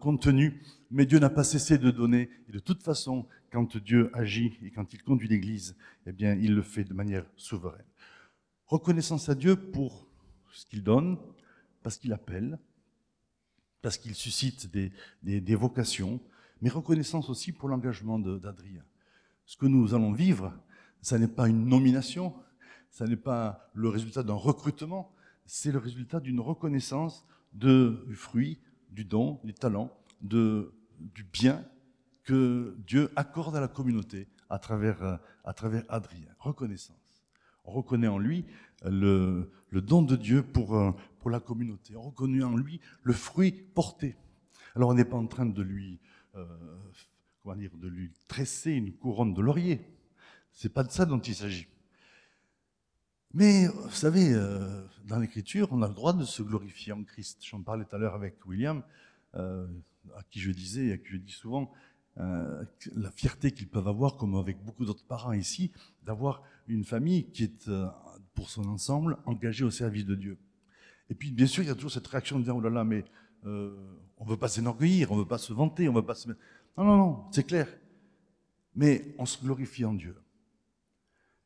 contenus. 0.00 0.54
Mais 0.90 1.06
Dieu 1.06 1.18
n'a 1.18 1.30
pas 1.30 1.44
cessé 1.44 1.78
de 1.78 1.90
donner. 1.90 2.30
Et 2.48 2.52
de 2.52 2.58
toute 2.58 2.82
façon, 2.82 3.26
quand 3.50 3.76
Dieu 3.76 4.10
agit 4.14 4.58
et 4.62 4.70
quand 4.70 4.92
il 4.92 5.02
conduit 5.02 5.28
l'Église, 5.28 5.76
eh 6.06 6.12
bien, 6.12 6.34
il 6.34 6.54
le 6.54 6.62
fait 6.62 6.84
de 6.84 6.94
manière 6.94 7.26
souveraine. 7.36 7.84
Reconnaissance 8.66 9.28
à 9.28 9.34
Dieu 9.34 9.56
pour 9.56 10.08
ce 10.52 10.66
qu'il 10.66 10.82
donne, 10.82 11.18
parce 11.82 11.98
qu'il 11.98 12.12
appelle, 12.12 12.58
parce 13.80 13.96
qu'il 13.96 14.14
suscite 14.14 14.70
des 15.22 15.54
vocations, 15.54 16.20
mais 16.60 16.70
reconnaissance 16.70 17.30
aussi 17.30 17.52
pour 17.52 17.68
l'engagement 17.68 18.18
d'Adrien. 18.18 18.82
Ce 19.46 19.56
que 19.56 19.66
nous 19.66 19.94
allons 19.94 20.12
vivre, 20.12 20.52
ça 21.00 21.18
n'est 21.18 21.28
pas 21.28 21.48
une 21.48 21.66
nomination, 21.66 22.34
ça 22.90 23.06
n'est 23.06 23.16
pas 23.16 23.70
le 23.74 23.88
résultat 23.88 24.22
d'un 24.22 24.34
recrutement, 24.34 25.12
c'est 25.46 25.72
le 25.72 25.78
résultat 25.78 26.20
d'une 26.20 26.40
reconnaissance 26.40 27.26
de, 27.52 28.04
du 28.06 28.14
fruit, 28.14 28.60
du 28.90 29.04
don, 29.04 29.40
du 29.44 29.54
talent, 29.54 29.90
du 30.20 31.24
bien 31.32 31.64
que 32.24 32.76
Dieu 32.86 33.10
accorde 33.16 33.56
à 33.56 33.60
la 33.60 33.68
communauté 33.68 34.28
à 34.50 34.58
travers, 34.58 35.20
à 35.44 35.52
travers 35.52 35.84
Adrien. 35.88 36.28
Reconnaissance. 36.38 37.24
On 37.64 37.70
reconnaît 37.72 38.08
en 38.08 38.18
lui 38.18 38.44
le, 38.84 39.50
don 39.72 40.02
de 40.02 40.16
Dieu 40.16 40.42
pour, 40.42 40.94
pour 41.20 41.30
la 41.30 41.40
communauté. 41.40 41.96
On 41.96 42.02
reconnaît 42.02 42.42
en 42.42 42.56
lui 42.56 42.80
le 43.02 43.12
fruit 43.12 43.52
porté. 43.52 44.16
Alors 44.74 44.90
on 44.90 44.94
n'est 44.94 45.04
pas 45.04 45.16
en 45.16 45.26
train 45.26 45.46
de 45.46 45.62
lui 45.62 46.00
comment 47.42 47.56
dire, 47.56 47.76
de 47.76 47.88
lui 47.88 48.12
tresser 48.26 48.72
une 48.72 48.92
couronne 48.92 49.34
de 49.34 49.40
laurier. 49.40 49.80
C'est 50.52 50.72
pas 50.72 50.84
de 50.84 50.90
ça 50.90 51.06
dont 51.06 51.20
il 51.20 51.34
s'agit. 51.34 51.66
Mais 53.34 53.66
vous 53.66 53.90
savez, 53.90 54.32
euh, 54.32 54.82
dans 55.04 55.18
l'Écriture, 55.18 55.68
on 55.70 55.82
a 55.82 55.88
le 55.88 55.94
droit 55.94 56.12
de 56.12 56.24
se 56.24 56.42
glorifier 56.42 56.92
en 56.92 57.04
Christ. 57.04 57.44
J'en 57.44 57.62
parlais 57.62 57.84
tout 57.84 57.94
à 57.94 57.98
l'heure 57.98 58.14
avec 58.14 58.44
William, 58.46 58.82
euh, 59.34 59.66
à 60.16 60.22
qui 60.30 60.40
je 60.40 60.50
disais 60.50 60.86
et 60.86 60.92
à 60.92 60.98
qui 60.98 61.08
je 61.08 61.16
dis 61.18 61.32
souvent 61.32 61.70
euh, 62.20 62.64
la 62.96 63.12
fierté 63.12 63.52
qu'ils 63.52 63.68
peuvent 63.68 63.86
avoir, 63.86 64.16
comme 64.16 64.34
avec 64.34 64.62
beaucoup 64.64 64.84
d'autres 64.84 65.06
parents 65.06 65.32
ici, 65.32 65.70
d'avoir 66.04 66.42
une 66.66 66.84
famille 66.84 67.30
qui 67.30 67.44
est, 67.44 67.68
euh, 67.68 67.86
pour 68.34 68.50
son 68.50 68.64
ensemble, 68.66 69.18
engagée 69.24 69.64
au 69.64 69.70
service 69.70 70.04
de 70.04 70.16
Dieu. 70.16 70.36
Et 71.10 71.14
puis, 71.14 71.30
bien 71.30 71.46
sûr, 71.46 71.62
il 71.62 71.68
y 71.68 71.70
a 71.70 71.74
toujours 71.74 71.92
cette 71.92 72.06
réaction 72.08 72.40
de 72.40 72.44
dire 72.44 72.56
oh 72.56 72.60
là 72.60 72.70
là, 72.70 72.84
mais 72.84 73.04
euh, 73.44 73.76
on 74.16 74.24
ne 74.24 74.30
veut 74.30 74.36
pas 74.36 74.48
s'énorgueillir, 74.48 75.12
on 75.12 75.16
ne 75.16 75.20
veut 75.20 75.28
pas 75.28 75.38
se 75.38 75.52
vanter, 75.52 75.88
on 75.88 75.92
ne 75.92 75.98
veut 75.98 76.06
pas 76.06 76.14
se 76.14 76.28
mettre. 76.28 76.40
Non, 76.76 76.84
non, 76.84 76.96
non, 76.96 77.24
c'est 77.30 77.44
clair. 77.44 77.68
Mais 78.74 79.14
on 79.18 79.26
se 79.26 79.40
glorifie 79.42 79.84
en 79.84 79.94
Dieu. 79.94 80.16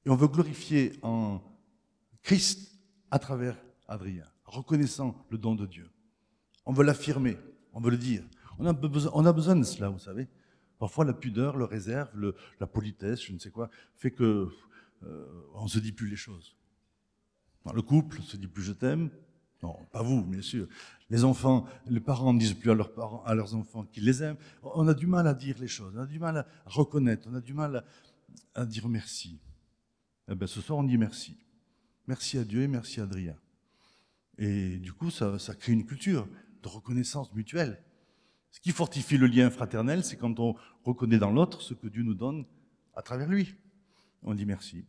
Et 0.05 0.11
on 0.11 0.16
veut 0.16 0.28
glorifier 0.28 0.98
en 1.02 1.40
Christ 2.22 2.78
à 3.11 3.18
travers 3.18 3.57
Adrien, 3.88 4.26
reconnaissant 4.44 5.14
le 5.31 5.38
don 5.38 5.55
de 5.55 5.66
Dieu. 5.66 5.90
On 6.66 6.72
veut 6.72 6.85
l'affirmer, 6.85 7.37
on 7.72 7.81
veut 7.81 7.90
le 7.90 7.98
dire. 7.98 8.22
On 8.59 8.66
a, 8.66 8.72
besoin, 9.33 9.57
de 9.57 9.64
cela, 9.64 9.88
vous 9.88 9.98
savez. 9.98 10.28
Parfois, 10.78 11.05
la 11.05 11.12
pudeur, 11.12 11.57
le 11.57 11.64
réserve, 11.64 12.11
la 12.61 12.66
politesse, 12.66 13.22
je 13.22 13.33
ne 13.33 13.38
sais 13.38 13.50
quoi, 13.50 13.70
fait 13.96 14.11
que 14.11 14.48
euh, 15.05 15.50
on 15.55 15.66
se 15.66 15.78
dit 15.78 15.92
plus 15.92 16.09
les 16.09 16.16
choses. 16.16 16.57
Dans 17.64 17.72
le 17.72 17.83
couple, 17.83 18.18
on 18.20 18.24
se 18.24 18.37
dit 18.37 18.46
plus 18.46 18.62
je 18.62 18.72
t'aime. 18.72 19.11
Non, 19.62 19.77
pas 19.92 20.03
vous, 20.03 20.22
bien 20.25 20.42
sûr. 20.42 20.66
Les 21.09 21.25
enfants, 21.25 21.66
les 21.87 22.01
parents 22.01 22.33
ne 22.33 22.38
disent 22.38 22.55
plus 22.55 22.70
à 22.70 23.35
leurs 23.35 23.55
enfants 23.55 23.85
qu'ils 23.85 24.05
les 24.05 24.22
aiment. 24.22 24.37
On 24.62 24.88
a 24.88 24.94
du 24.94 25.07
mal 25.07 25.27
à 25.27 25.35
dire 25.35 25.57
les 25.61 25.68
choses, 25.68 25.92
on 25.96 26.01
a 26.01 26.07
du 26.07 26.18
mal 26.18 26.38
à 26.38 26.46
reconnaître, 26.66 27.29
on 27.31 27.35
a 27.35 27.40
du 27.40 27.55
mal 27.55 27.77
à, 28.55 28.62
à 28.62 28.66
dire 28.66 28.88
merci. 28.88 29.40
Eh 30.29 30.35
bien, 30.35 30.46
ce 30.46 30.61
soir, 30.61 30.79
on 30.79 30.85
dit 30.85 30.98
merci. 30.98 31.37
Merci 32.07 32.38
à 32.38 32.44
Dieu 32.44 32.62
et 32.62 32.68
merci 32.68 33.01
à 33.01 33.05
Adrien. 33.05 33.37
Et 34.38 34.79
du 34.79 34.92
coup, 34.92 35.11
ça, 35.11 35.38
ça 35.38 35.55
crée 35.55 35.72
une 35.72 35.85
culture 35.85 36.27
de 36.62 36.68
reconnaissance 36.68 37.33
mutuelle. 37.35 37.83
Ce 38.51 38.61
qui 38.61 38.70
fortifie 38.70 39.18
le 39.18 39.27
lien 39.27 39.51
fraternel, 39.51 40.05
c'est 40.05 40.16
quand 40.16 40.40
on 40.40 40.55
reconnaît 40.85 41.18
dans 41.18 41.31
l'autre 41.31 41.62
ce 41.62 41.75
que 41.75 41.87
Dieu 41.87 42.03
nous 42.03 42.14
donne 42.14 42.44
à 42.94 43.03
travers 43.03 43.29
lui. 43.29 43.55
On 44.22 44.35
dit 44.35 44.46
merci. 44.46 44.85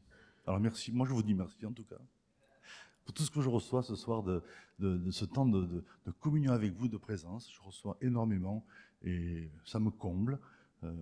Alors 0.46 0.60
merci, 0.60 0.92
moi 0.92 1.08
je 1.08 1.14
vous 1.14 1.24
dis 1.24 1.34
merci 1.34 1.66
en 1.66 1.72
tout 1.72 1.86
cas. 1.86 2.00
Pour 3.06 3.14
tout 3.14 3.24
ce 3.24 3.32
que 3.32 3.42
je 3.42 3.50
reçois 3.50 3.84
ce 3.84 3.96
soir 3.96 4.24
de, 4.24 4.42
ce 5.12 5.26
temps 5.26 5.46
de, 5.46 5.84
communion 6.20 6.54
avec 6.54 6.74
vous, 6.74 6.88
de 6.88 6.98
présence, 6.98 7.52
je 7.54 7.62
reçois 7.62 7.98
énormément 8.02 8.66
et 9.04 9.50
ça 9.66 9.80
me 9.80 9.90
comble. 9.90 10.40
Euh. 10.84 10.94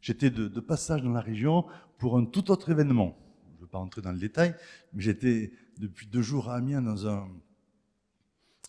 J'étais 0.00 0.30
de, 0.30 0.60
passage 0.60 1.02
dans 1.02 1.12
la 1.12 1.20
région 1.20 1.66
pour 1.98 2.16
un 2.16 2.24
tout 2.24 2.50
autre 2.50 2.70
événement. 2.70 3.16
Je 3.50 3.56
ne 3.56 3.60
veux 3.60 3.66
pas 3.66 3.78
entrer 3.78 4.00
dans 4.00 4.12
le 4.12 4.18
détail, 4.18 4.54
mais 4.92 5.02
j'étais 5.02 5.52
depuis 5.78 6.06
deux 6.06 6.22
jours 6.22 6.48
à 6.48 6.56
Amiens 6.56 6.82
dans 6.82 7.06
un, 7.06 7.28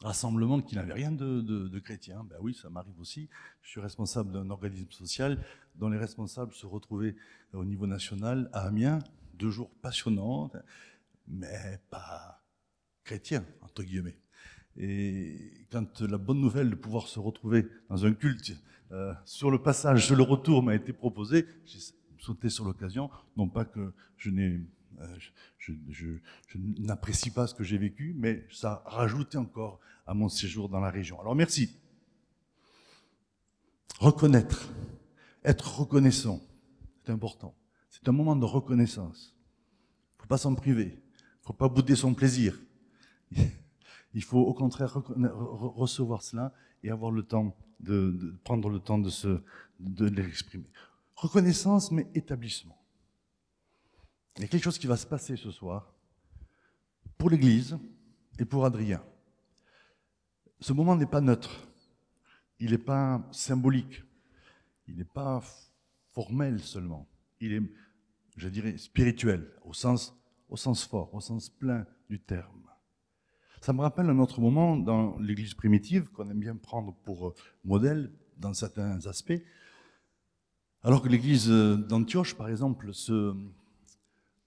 rassemblement 0.01 0.61
qui 0.61 0.75
n'avait 0.75 0.93
rien 0.93 1.11
de, 1.11 1.79
chrétien. 1.79 2.23
Ben 2.23 2.37
oui, 2.41 2.53
ça 2.53 2.69
m'arrive 2.69 2.99
aussi. 2.99 3.29
Je 3.61 3.69
suis 3.69 3.81
responsable 3.81 4.31
d'un 4.31 4.49
organisme 4.49 4.91
social 4.91 5.43
dont 5.75 5.89
les 5.89 5.97
responsables 5.97 6.53
se 6.53 6.65
retrouvaient 6.65 7.15
au 7.53 7.65
niveau 7.65 7.87
national 7.87 8.49
à 8.53 8.61
Amiens, 8.61 8.99
deux 9.33 9.49
jours 9.49 9.69
passionnants, 9.81 10.51
mais 11.27 11.79
pas 11.89 12.41
entre 13.61 13.83
guillemets. 13.83 14.17
Et 14.77 15.65
quand 15.71 16.01
la 16.01 16.17
bonne 16.17 16.39
nouvelle 16.39 16.69
de 16.69 16.75
pouvoir 16.75 17.07
se 17.07 17.19
retrouver 17.19 17.67
dans 17.89 18.05
un 18.05 18.13
culte 18.13 18.53
euh, 18.91 19.13
sur 19.25 19.51
le 19.51 19.61
passage, 19.61 20.05
sur 20.05 20.15
le 20.15 20.23
retour 20.23 20.63
m'a 20.63 20.75
été 20.75 20.93
proposé, 20.93 21.45
j'ai 21.65 21.79
sauté 22.17 22.49
sur 22.49 22.65
l'occasion, 22.65 23.09
non 23.37 23.47
pas 23.47 23.65
que 23.65 23.93
je 24.17 24.29
euh, 24.29 25.05
je, 25.57 25.73
n'apprécie 26.79 27.31
pas 27.31 27.47
ce 27.47 27.53
que 27.53 27.63
j'ai 27.63 27.77
vécu, 27.77 28.13
mais 28.17 28.45
ça 28.51 28.83
a 28.85 28.89
rajouté 28.89 29.37
encore 29.37 29.79
à 30.05 30.13
mon 30.13 30.29
séjour 30.29 30.69
dans 30.69 30.79
la 30.79 30.89
région. 30.89 31.19
Alors 31.19 31.35
merci. 31.35 31.77
Reconnaître, 33.99 34.69
être 35.43 35.79
reconnaissant, 35.79 36.41
c'est 37.03 37.11
important. 37.11 37.53
C'est 37.89 38.07
un 38.07 38.13
moment 38.13 38.35
de 38.35 38.45
reconnaissance. 38.45 39.35
Il 39.35 40.17
ne 40.17 40.21
faut 40.21 40.27
pas 40.27 40.37
s'en 40.37 40.55
priver. 40.55 40.85
Il 40.85 41.41
ne 41.41 41.45
faut 41.45 41.53
pas 41.53 41.67
bouder 41.67 41.95
son 41.95 42.13
plaisir. 42.13 42.57
Il 44.13 44.23
faut 44.23 44.39
au 44.39 44.53
contraire 44.53 44.93
recevoir 44.93 46.23
cela 46.23 46.53
et 46.83 46.89
avoir 46.89 47.11
le 47.11 47.23
temps 47.23 47.55
de, 47.79 48.35
prendre 48.43 48.69
le 48.69 48.79
temps 48.79 48.97
de, 48.97 49.09
se, 49.09 49.41
de 49.79 50.05
l'exprimer. 50.07 50.69
Reconnaissance, 51.15 51.91
mais 51.91 52.07
établissement. 52.15 52.77
Il 54.37 54.43
y 54.43 54.45
a 54.45 54.47
quelque 54.47 54.63
chose 54.63 54.79
qui 54.79 54.87
va 54.87 54.97
se 54.97 55.05
passer 55.05 55.35
ce 55.35 55.51
soir 55.51 55.93
pour 57.17 57.29
l'Église 57.29 57.77
et 58.39 58.45
pour 58.45 58.65
Adrien. 58.65 59.03
Ce 60.61 60.73
moment 60.73 60.95
n'est 60.95 61.05
pas 61.05 61.21
neutre, 61.21 61.67
il 62.59 62.71
n'est 62.71 62.77
pas 62.77 63.25
symbolique, 63.31 64.03
il 64.87 64.95
n'est 64.95 65.03
pas 65.05 65.41
formel 66.13 66.61
seulement, 66.61 67.07
il 67.39 67.53
est, 67.53 67.61
je 68.35 68.49
dirais, 68.49 68.77
spirituel, 68.77 69.51
au 69.63 69.73
sens 69.73 70.13
fort, 70.85 71.13
au 71.13 71.21
sens 71.21 71.49
plein 71.49 71.85
du 72.09 72.19
terme. 72.19 72.68
Ça 73.61 73.73
me 73.73 73.81
rappelle 73.81 74.09
un 74.09 74.19
autre 74.19 74.39
moment 74.39 74.77
dans 74.77 75.17
l'Église 75.19 75.53
primitive 75.53 76.09
qu'on 76.11 76.29
aime 76.29 76.39
bien 76.39 76.55
prendre 76.55 76.95
pour 77.03 77.33
modèle 77.65 78.11
dans 78.37 78.53
certains 78.53 79.05
aspects. 79.05 79.41
Alors 80.81 81.01
que 81.01 81.09
l'Église 81.09 81.49
d'Antioche, 81.49 82.35
par 82.35 82.47
exemple, 82.47 82.93
se, 82.93 83.35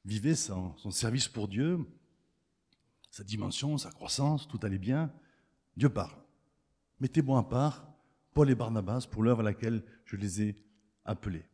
vivait 0.06 0.34
son, 0.34 0.74
son, 0.78 0.90
service 0.90 1.28
pour 1.28 1.46
Dieu, 1.46 1.78
sa 3.10 3.22
dimension, 3.22 3.76
sa 3.76 3.90
croissance, 3.90 4.48
tout 4.48 4.58
allait 4.62 4.78
bien, 4.78 5.12
Dieu 5.76 5.90
parle. 5.90 6.16
Mettez-moi 7.00 7.38
à 7.38 7.42
part 7.42 7.86
Paul 8.32 8.48
et 8.48 8.54
Barnabas 8.54 9.06
pour 9.10 9.22
l'œuvre 9.22 9.40
à 9.40 9.44
laquelle 9.44 9.84
je 10.06 10.16
les 10.16 10.42
ai 10.42 10.56
appelés. 11.04 11.44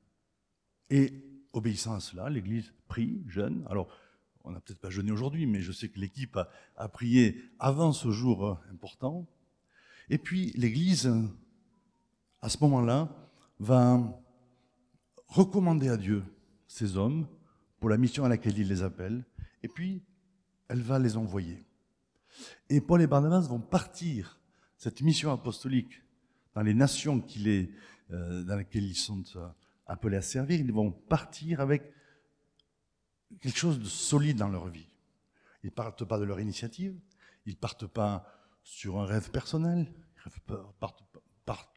Et 0.91 1.25
obéissant 1.53 1.95
à 1.95 2.01
cela, 2.01 2.31
l'Église 2.31 2.73
prie, 2.87 3.25
jeûne. 3.27 3.67
Alors, 3.69 3.89
on 4.49 4.53
n'a 4.53 4.61
peut-être 4.61 4.81
pas 4.81 4.91
jeûné 4.91 5.13
aujourd'hui, 5.13 5.47
mais 5.47 5.61
je 5.61 5.73
sais 5.73 5.89
que 5.91 6.01
l'équipe 6.01 6.39
a, 6.77 6.89
prié 6.89 7.39
avant 7.59 7.93
ce 7.93 8.11
jour 8.11 8.47
euh, 8.47 8.55
important. 8.73 9.29
Et 10.09 10.17
puis, 10.17 10.53
l'Église, 10.57 11.13
à 12.41 12.49
ce 12.49 12.57
moment-là, 12.63 13.15
va 13.61 14.01
recommander 15.27 15.91
à 15.91 15.99
Dieu 15.99 16.25
ces 16.67 16.97
hommes 16.97 17.29
pour 17.79 17.91
la 17.91 17.99
mission 17.99 18.25
à 18.25 18.29
laquelle 18.29 18.59
il 18.59 18.69
les 18.69 18.83
appelle, 18.83 19.25
et 19.63 19.69
puis 19.69 20.03
elle 20.69 20.81
va 20.81 20.99
les 20.99 21.19
envoyer. 21.19 21.67
Et 22.71 22.81
Paul 22.81 23.03
et 23.03 23.07
Barnabas 23.07 23.49
vont 23.49 23.61
partir 23.61 24.41
cette 24.77 25.03
mission 25.03 25.31
apostolique 25.31 26.03
dans 26.55 26.63
les 26.63 26.75
nations 26.75 27.23
euh, 28.11 28.45
dans 28.45 28.57
lesquelles 28.57 28.85
ils 28.85 28.97
sont 28.97 29.25
euh, 29.37 29.47
appelés 29.87 30.17
à 30.17 30.23
servir. 30.23 30.59
Ils 30.59 30.73
vont 30.73 30.91
partir 30.91 31.61
avec 31.61 31.93
quelque 33.41 33.59
chose 33.59 33.79
de 33.79 33.85
solide 33.85 34.39
dans 34.39 34.49
leur 34.49 34.69
vie. 34.69 34.89
Ils 35.63 35.69
ne 35.69 35.71
partent 35.71 36.05
pas 36.05 36.19
de 36.19 36.25
leur 36.25 36.41
initiative, 36.41 36.99
ils 37.47 37.53
ne 37.53 37.59
partent 37.59 37.87
pas 37.87 38.27
sur 38.63 38.99
un 38.99 39.07
rêve 39.07 39.31
personnel, 39.31 39.93
ils 40.27 40.33
ne 40.51 40.57
partent 40.79 41.03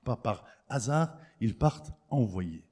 pas 0.03 0.15
par 0.17 0.45
hasard, 0.69 1.17
ils 1.39 1.57
partent 1.57 1.91
envoyés. 2.09 2.63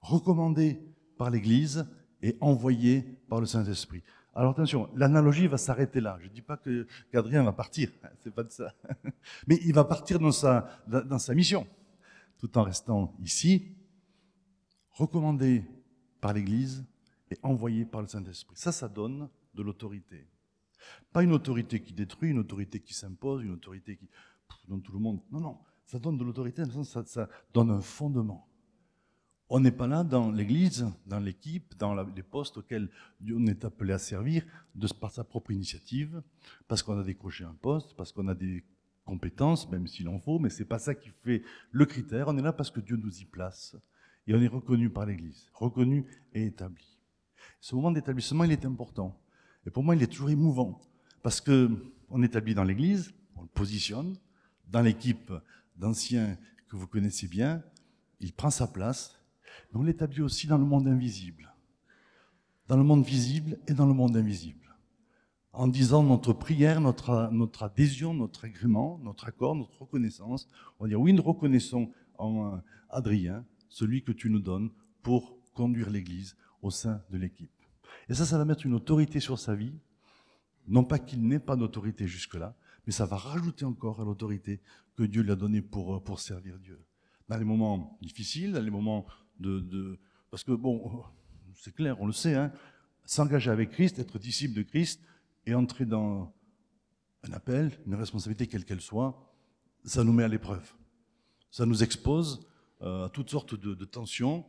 Recommandés 0.00 0.80
par 1.18 1.30
l'Église 1.30 1.86
et 2.22 2.36
envoyés 2.40 3.02
par 3.28 3.40
le 3.40 3.46
Saint-Esprit. 3.46 4.02
Alors 4.34 4.52
attention, 4.52 4.90
l'analogie 4.94 5.46
va 5.46 5.56
s'arrêter 5.56 6.00
là. 6.00 6.18
Je 6.20 6.26
ne 6.26 6.32
dis 6.32 6.42
pas 6.42 6.58
qu'Adrien 6.58 7.42
va 7.42 7.52
partir, 7.52 7.90
c'est 8.22 8.34
pas 8.34 8.42
de 8.42 8.50
ça. 8.50 8.74
Mais 9.46 9.58
il 9.64 9.72
va 9.72 9.84
partir 9.84 10.18
dans 10.18 10.32
sa, 10.32 10.68
dans 10.86 11.18
sa 11.18 11.34
mission, 11.34 11.66
tout 12.38 12.56
en 12.58 12.62
restant 12.62 13.14
ici, 13.22 13.74
recommandé 14.92 15.64
par 16.20 16.34
l'Église 16.34 16.84
et 17.30 17.38
envoyé 17.42 17.84
par 17.84 18.02
le 18.02 18.08
Saint-Esprit. 18.08 18.56
Ça, 18.56 18.72
ça 18.72 18.88
donne 18.88 19.28
de 19.54 19.62
l'autorité. 19.62 20.26
Pas 21.12 21.22
une 21.22 21.32
autorité 21.32 21.80
qui 21.80 21.92
détruit, 21.92 22.30
une 22.30 22.38
autorité 22.38 22.80
qui 22.80 22.94
s'impose, 22.94 23.42
une 23.42 23.52
autorité 23.52 23.96
qui 23.96 24.08
donne 24.68 24.82
tout 24.82 24.92
le 24.92 24.98
monde. 24.98 25.20
Non, 25.30 25.40
non, 25.40 25.58
ça 25.84 25.98
donne 25.98 26.18
de 26.18 26.24
l'autorité, 26.24 26.62
ça, 26.84 27.04
ça 27.04 27.28
donne 27.52 27.70
un 27.70 27.80
fondement. 27.80 28.46
On 29.48 29.60
n'est 29.60 29.72
pas 29.72 29.86
là 29.86 30.02
dans 30.02 30.32
l'Église, 30.32 30.86
dans 31.06 31.20
l'équipe, 31.20 31.76
dans 31.78 31.94
les 31.94 32.22
postes 32.22 32.56
auxquels 32.56 32.90
on 33.32 33.46
est 33.46 33.64
appelé 33.64 33.92
à 33.92 33.98
servir 33.98 34.44
de 34.74 34.88
par 34.88 35.12
sa 35.12 35.22
propre 35.22 35.52
initiative, 35.52 36.20
parce 36.66 36.82
qu'on 36.82 36.98
a 36.98 37.04
décroché 37.04 37.44
un 37.44 37.54
poste, 37.54 37.94
parce 37.96 38.10
qu'on 38.10 38.26
a 38.26 38.34
des 38.34 38.64
compétences, 39.04 39.70
même 39.70 39.86
s'il 39.86 40.08
en 40.08 40.18
faut, 40.18 40.40
mais 40.40 40.50
c'est 40.50 40.64
pas 40.64 40.80
ça 40.80 40.96
qui 40.96 41.10
fait 41.22 41.42
le 41.70 41.86
critère. 41.86 42.26
On 42.26 42.36
est 42.36 42.42
là 42.42 42.52
parce 42.52 42.72
que 42.72 42.80
Dieu 42.80 42.96
nous 42.96 43.20
y 43.20 43.24
place 43.24 43.76
et 44.26 44.34
on 44.34 44.40
est 44.40 44.48
reconnu 44.48 44.90
par 44.90 45.06
l'Église, 45.06 45.48
reconnu 45.54 46.04
et 46.34 46.46
établi. 46.46 46.95
Ce 47.60 47.74
moment 47.74 47.90
d'établissement, 47.90 48.44
il 48.44 48.52
est 48.52 48.64
important. 48.64 49.18
Et 49.66 49.70
pour 49.70 49.82
moi, 49.82 49.96
il 49.96 50.02
est 50.02 50.06
toujours 50.06 50.30
émouvant, 50.30 50.80
parce 51.22 51.40
que 51.40 51.70
on 52.08 52.22
établit 52.22 52.54
dans 52.54 52.64
l'Église, 52.64 53.12
on 53.34 53.42
le 53.42 53.48
positionne, 53.48 54.16
dans 54.68 54.80
l'équipe 54.80 55.32
d'anciens 55.76 56.38
que 56.68 56.76
vous 56.76 56.86
connaissez 56.86 57.28
bien, 57.28 57.62
il 58.20 58.32
prend 58.32 58.50
sa 58.50 58.66
place, 58.66 59.18
mais 59.72 59.80
on 59.80 59.82
l'établit 59.82 60.22
aussi 60.22 60.46
dans 60.46 60.58
le 60.58 60.64
monde 60.64 60.88
invisible. 60.88 61.52
Dans 62.68 62.76
le 62.76 62.82
monde 62.82 63.04
visible 63.04 63.58
et 63.68 63.74
dans 63.74 63.86
le 63.86 63.92
monde 63.92 64.16
invisible. 64.16 64.74
En 65.52 65.68
disant 65.68 66.02
notre 66.02 66.32
prière, 66.32 66.80
notre, 66.80 67.62
adhésion, 67.62 68.12
notre 68.12 68.44
agrément, 68.44 68.98
notre 69.02 69.26
accord, 69.26 69.54
notre 69.54 69.82
reconnaissance. 69.82 70.48
On 70.78 70.84
va 70.84 70.88
dire 70.88 71.00
oui, 71.00 71.12
nous 71.12 71.22
reconnaissons 71.22 71.90
en 72.18 72.60
Adrien 72.90 73.44
celui 73.68 74.02
que 74.02 74.12
tu 74.12 74.28
nous 74.28 74.40
donnes 74.40 74.70
pour 75.02 75.38
conduire 75.54 75.88
l'Église 75.88 76.36
au 76.62 76.70
sein 76.70 77.02
de 77.10 77.18
l'équipe. 77.18 77.50
Et 78.08 78.14
ça, 78.14 78.24
ça 78.24 78.38
va 78.38 78.44
mettre 78.44 78.66
une 78.66 78.74
autorité 78.74 79.20
sur 79.20 79.38
sa 79.38 79.54
vie. 79.54 79.74
Non 80.68 80.84
pas 80.84 80.98
qu'il 80.98 81.26
n'ait 81.26 81.38
pas 81.38 81.56
d'autorité 81.56 82.06
jusque-là, 82.06 82.56
mais 82.86 82.92
ça 82.92 83.06
va 83.06 83.16
rajouter 83.16 83.64
encore 83.64 84.00
à 84.00 84.04
l'autorité 84.04 84.60
que 84.96 85.04
Dieu 85.04 85.22
lui 85.22 85.32
a 85.32 85.36
donnée 85.36 85.62
pour, 85.62 85.96
euh, 85.96 86.00
pour 86.00 86.20
servir 86.20 86.58
Dieu. 86.58 86.80
Dans 87.28 87.36
les 87.36 87.44
moments 87.44 87.98
difficiles, 88.00 88.52
dans 88.52 88.62
les 88.62 88.70
moments 88.70 89.06
de, 89.38 89.98
parce 90.30 90.44
que 90.44 90.52
bon, 90.52 91.04
c'est 91.54 91.74
clair, 91.74 92.00
on 92.00 92.06
le 92.06 92.12
sait, 92.12 92.34
hein, 92.34 92.52
s'engager 93.04 93.50
avec 93.50 93.70
Christ, 93.70 93.98
être 93.98 94.18
disciple 94.18 94.54
de 94.54 94.62
Christ 94.62 95.02
et 95.44 95.54
entrer 95.54 95.84
dans 95.84 96.32
un 97.24 97.32
appel, 97.32 97.72
une 97.86 97.94
responsabilité 97.94 98.46
quelle 98.46 98.64
qu'elle 98.64 98.80
soit, 98.80 99.32
ça 99.84 100.04
nous 100.04 100.12
met 100.12 100.24
à 100.24 100.28
l'épreuve. 100.28 100.72
Ça 101.50 101.66
nous 101.66 101.82
expose 101.82 102.46
euh, 102.82 103.06
à 103.06 103.08
toutes 103.08 103.30
sortes 103.30 103.54
de, 103.54 103.84
tensions, 103.84 104.44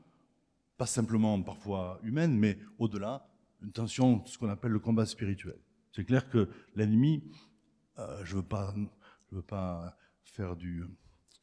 pas 0.77 0.85
simplement 0.85 1.41
parfois 1.41 1.99
humaines, 2.03 2.37
mais 2.37 2.57
au-delà, 2.77 3.27
une 3.61 3.71
tension, 3.71 4.23
ce 4.25 4.37
qu'on 4.37 4.49
appelle 4.49 4.71
le 4.71 4.79
combat 4.79 5.05
spirituel. 5.05 5.57
C'est 5.91 6.05
clair 6.05 6.29
que 6.29 6.49
l'ennemi, 6.75 7.23
euh, 7.97 8.23
je 8.23 8.35
ne 8.35 8.41
veux, 8.41 8.47
pas, 8.47 8.73
veux 9.31 9.41
pas 9.41 9.97
faire 10.23 10.55
du 10.55 10.83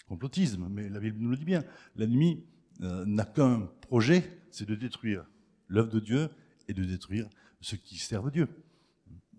complotisme, 0.07 0.69
mais 0.71 0.89
la 0.89 1.01
Bible 1.01 1.19
nous 1.21 1.31
le 1.31 1.37
dit 1.37 1.45
bien, 1.45 1.65
l'ennemi 1.97 2.45
euh, 2.83 3.05
n'a 3.07 3.25
qu'un 3.25 3.67
projet, 3.81 4.43
c'est 4.51 4.69
de 4.69 4.75
détruire 4.75 5.27
l'œuvre 5.69 5.91
de 5.91 6.01
Dieu 6.01 6.31
et 6.69 6.75
de 6.75 6.85
détruire 6.85 7.29
ceux 7.61 7.77
qui 7.77 7.99
servent 7.99 8.31
Dieu. 8.31 8.49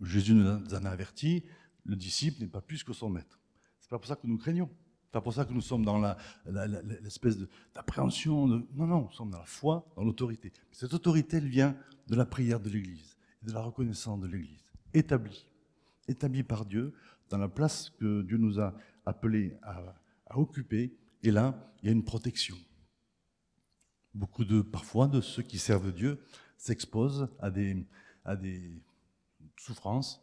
Jésus 0.02 0.34
nous 0.34 0.48
en 0.48 0.86
a 0.86 0.90
averti, 0.90 1.44
le 1.86 1.96
disciple 1.96 2.42
n'est 2.42 2.50
pas 2.50 2.62
plus 2.62 2.84
que 2.84 2.92
son 2.92 3.10
maître. 3.10 3.40
C'est 3.80 3.90
pas 3.90 4.00
pour 4.00 4.08
ça 4.08 4.16
que 4.16 4.28
nous 4.28 4.38
craignons. 4.38 4.70
Pas 5.16 5.22
pour 5.22 5.34
ça 5.34 5.46
que 5.46 5.54
nous 5.54 5.62
sommes 5.62 5.86
dans 5.86 5.98
l'espèce 7.02 7.38
d'appréhension. 7.74 8.48
Non, 8.48 8.86
non, 8.86 9.04
nous 9.04 9.12
sommes 9.12 9.30
dans 9.30 9.40
la 9.40 9.46
foi, 9.46 9.88
dans 9.96 10.04
l'autorité. 10.04 10.52
Cette 10.74 10.94
autorité, 10.94 11.38
elle 11.38 11.48
vient 11.48 11.78
de 12.08 12.16
la 12.16 12.26
prière 12.26 12.60
de 12.60 12.70
l'Église 12.70 13.16
de 13.42 13.54
la 13.54 13.62
reconnaissance 13.62 14.20
de 14.20 14.28
l'Église, 14.28 14.66
établie, 14.94 15.46
établie 16.10 16.44
par 16.44 16.66
Dieu 16.66 16.94
dans 17.30 17.38
la 17.38 17.48
place 17.48 17.92
que 17.92 18.24
Dieu 18.24 18.36
nous 18.36 18.60
a 18.60 18.76
appelés 19.06 19.58
à 19.62 20.38
occuper. 20.38 20.94
Et 21.24 21.32
là, 21.32 21.74
il 21.82 21.86
y 21.86 21.90
a 21.90 21.94
une 21.94 22.04
protection. 22.04 22.58
Beaucoup 24.14 24.44
de, 24.44 24.62
parfois, 24.62 25.08
de 25.08 25.22
ceux 25.22 25.44
qui 25.44 25.60
servent 25.60 25.94
Dieu 25.94 26.20
s'exposent 26.58 27.30
à 27.40 27.50
des 27.52 28.82
souffrances 29.56 30.22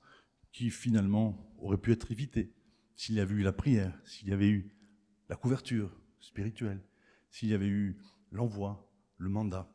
qui 0.52 0.68
finalement 0.68 1.50
auraient 1.56 1.78
pu 1.78 1.92
être 1.92 2.12
évitées 2.12 2.52
s'il 2.94 3.14
y 3.14 3.20
avait 3.20 3.36
eu 3.36 3.42
la 3.42 3.54
prière, 3.54 3.98
s'il 4.04 4.28
y 4.28 4.32
avait 4.34 4.50
eu 4.50 4.70
la 5.32 5.36
couverture 5.36 5.90
spirituelle, 6.20 6.82
s'il 7.30 7.48
y 7.48 7.54
avait 7.54 7.66
eu 7.66 7.96
l'envoi, 8.32 8.86
le 9.16 9.30
mandat. 9.30 9.66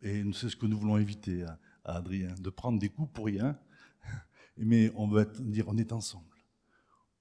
Et 0.00 0.22
c'est 0.32 0.48
ce 0.48 0.54
que 0.54 0.64
nous 0.64 0.78
voulons 0.78 0.96
éviter 0.96 1.42
à, 1.42 1.58
Adrien, 1.96 2.32
de 2.38 2.50
prendre 2.50 2.78
des 2.78 2.88
coups 2.88 3.12
pour 3.12 3.26
rien, 3.26 3.58
mais 4.56 4.92
on 4.94 5.08
veut 5.08 5.28
dire 5.40 5.64
on 5.66 5.76
est 5.76 5.90
ensemble. 5.90 6.32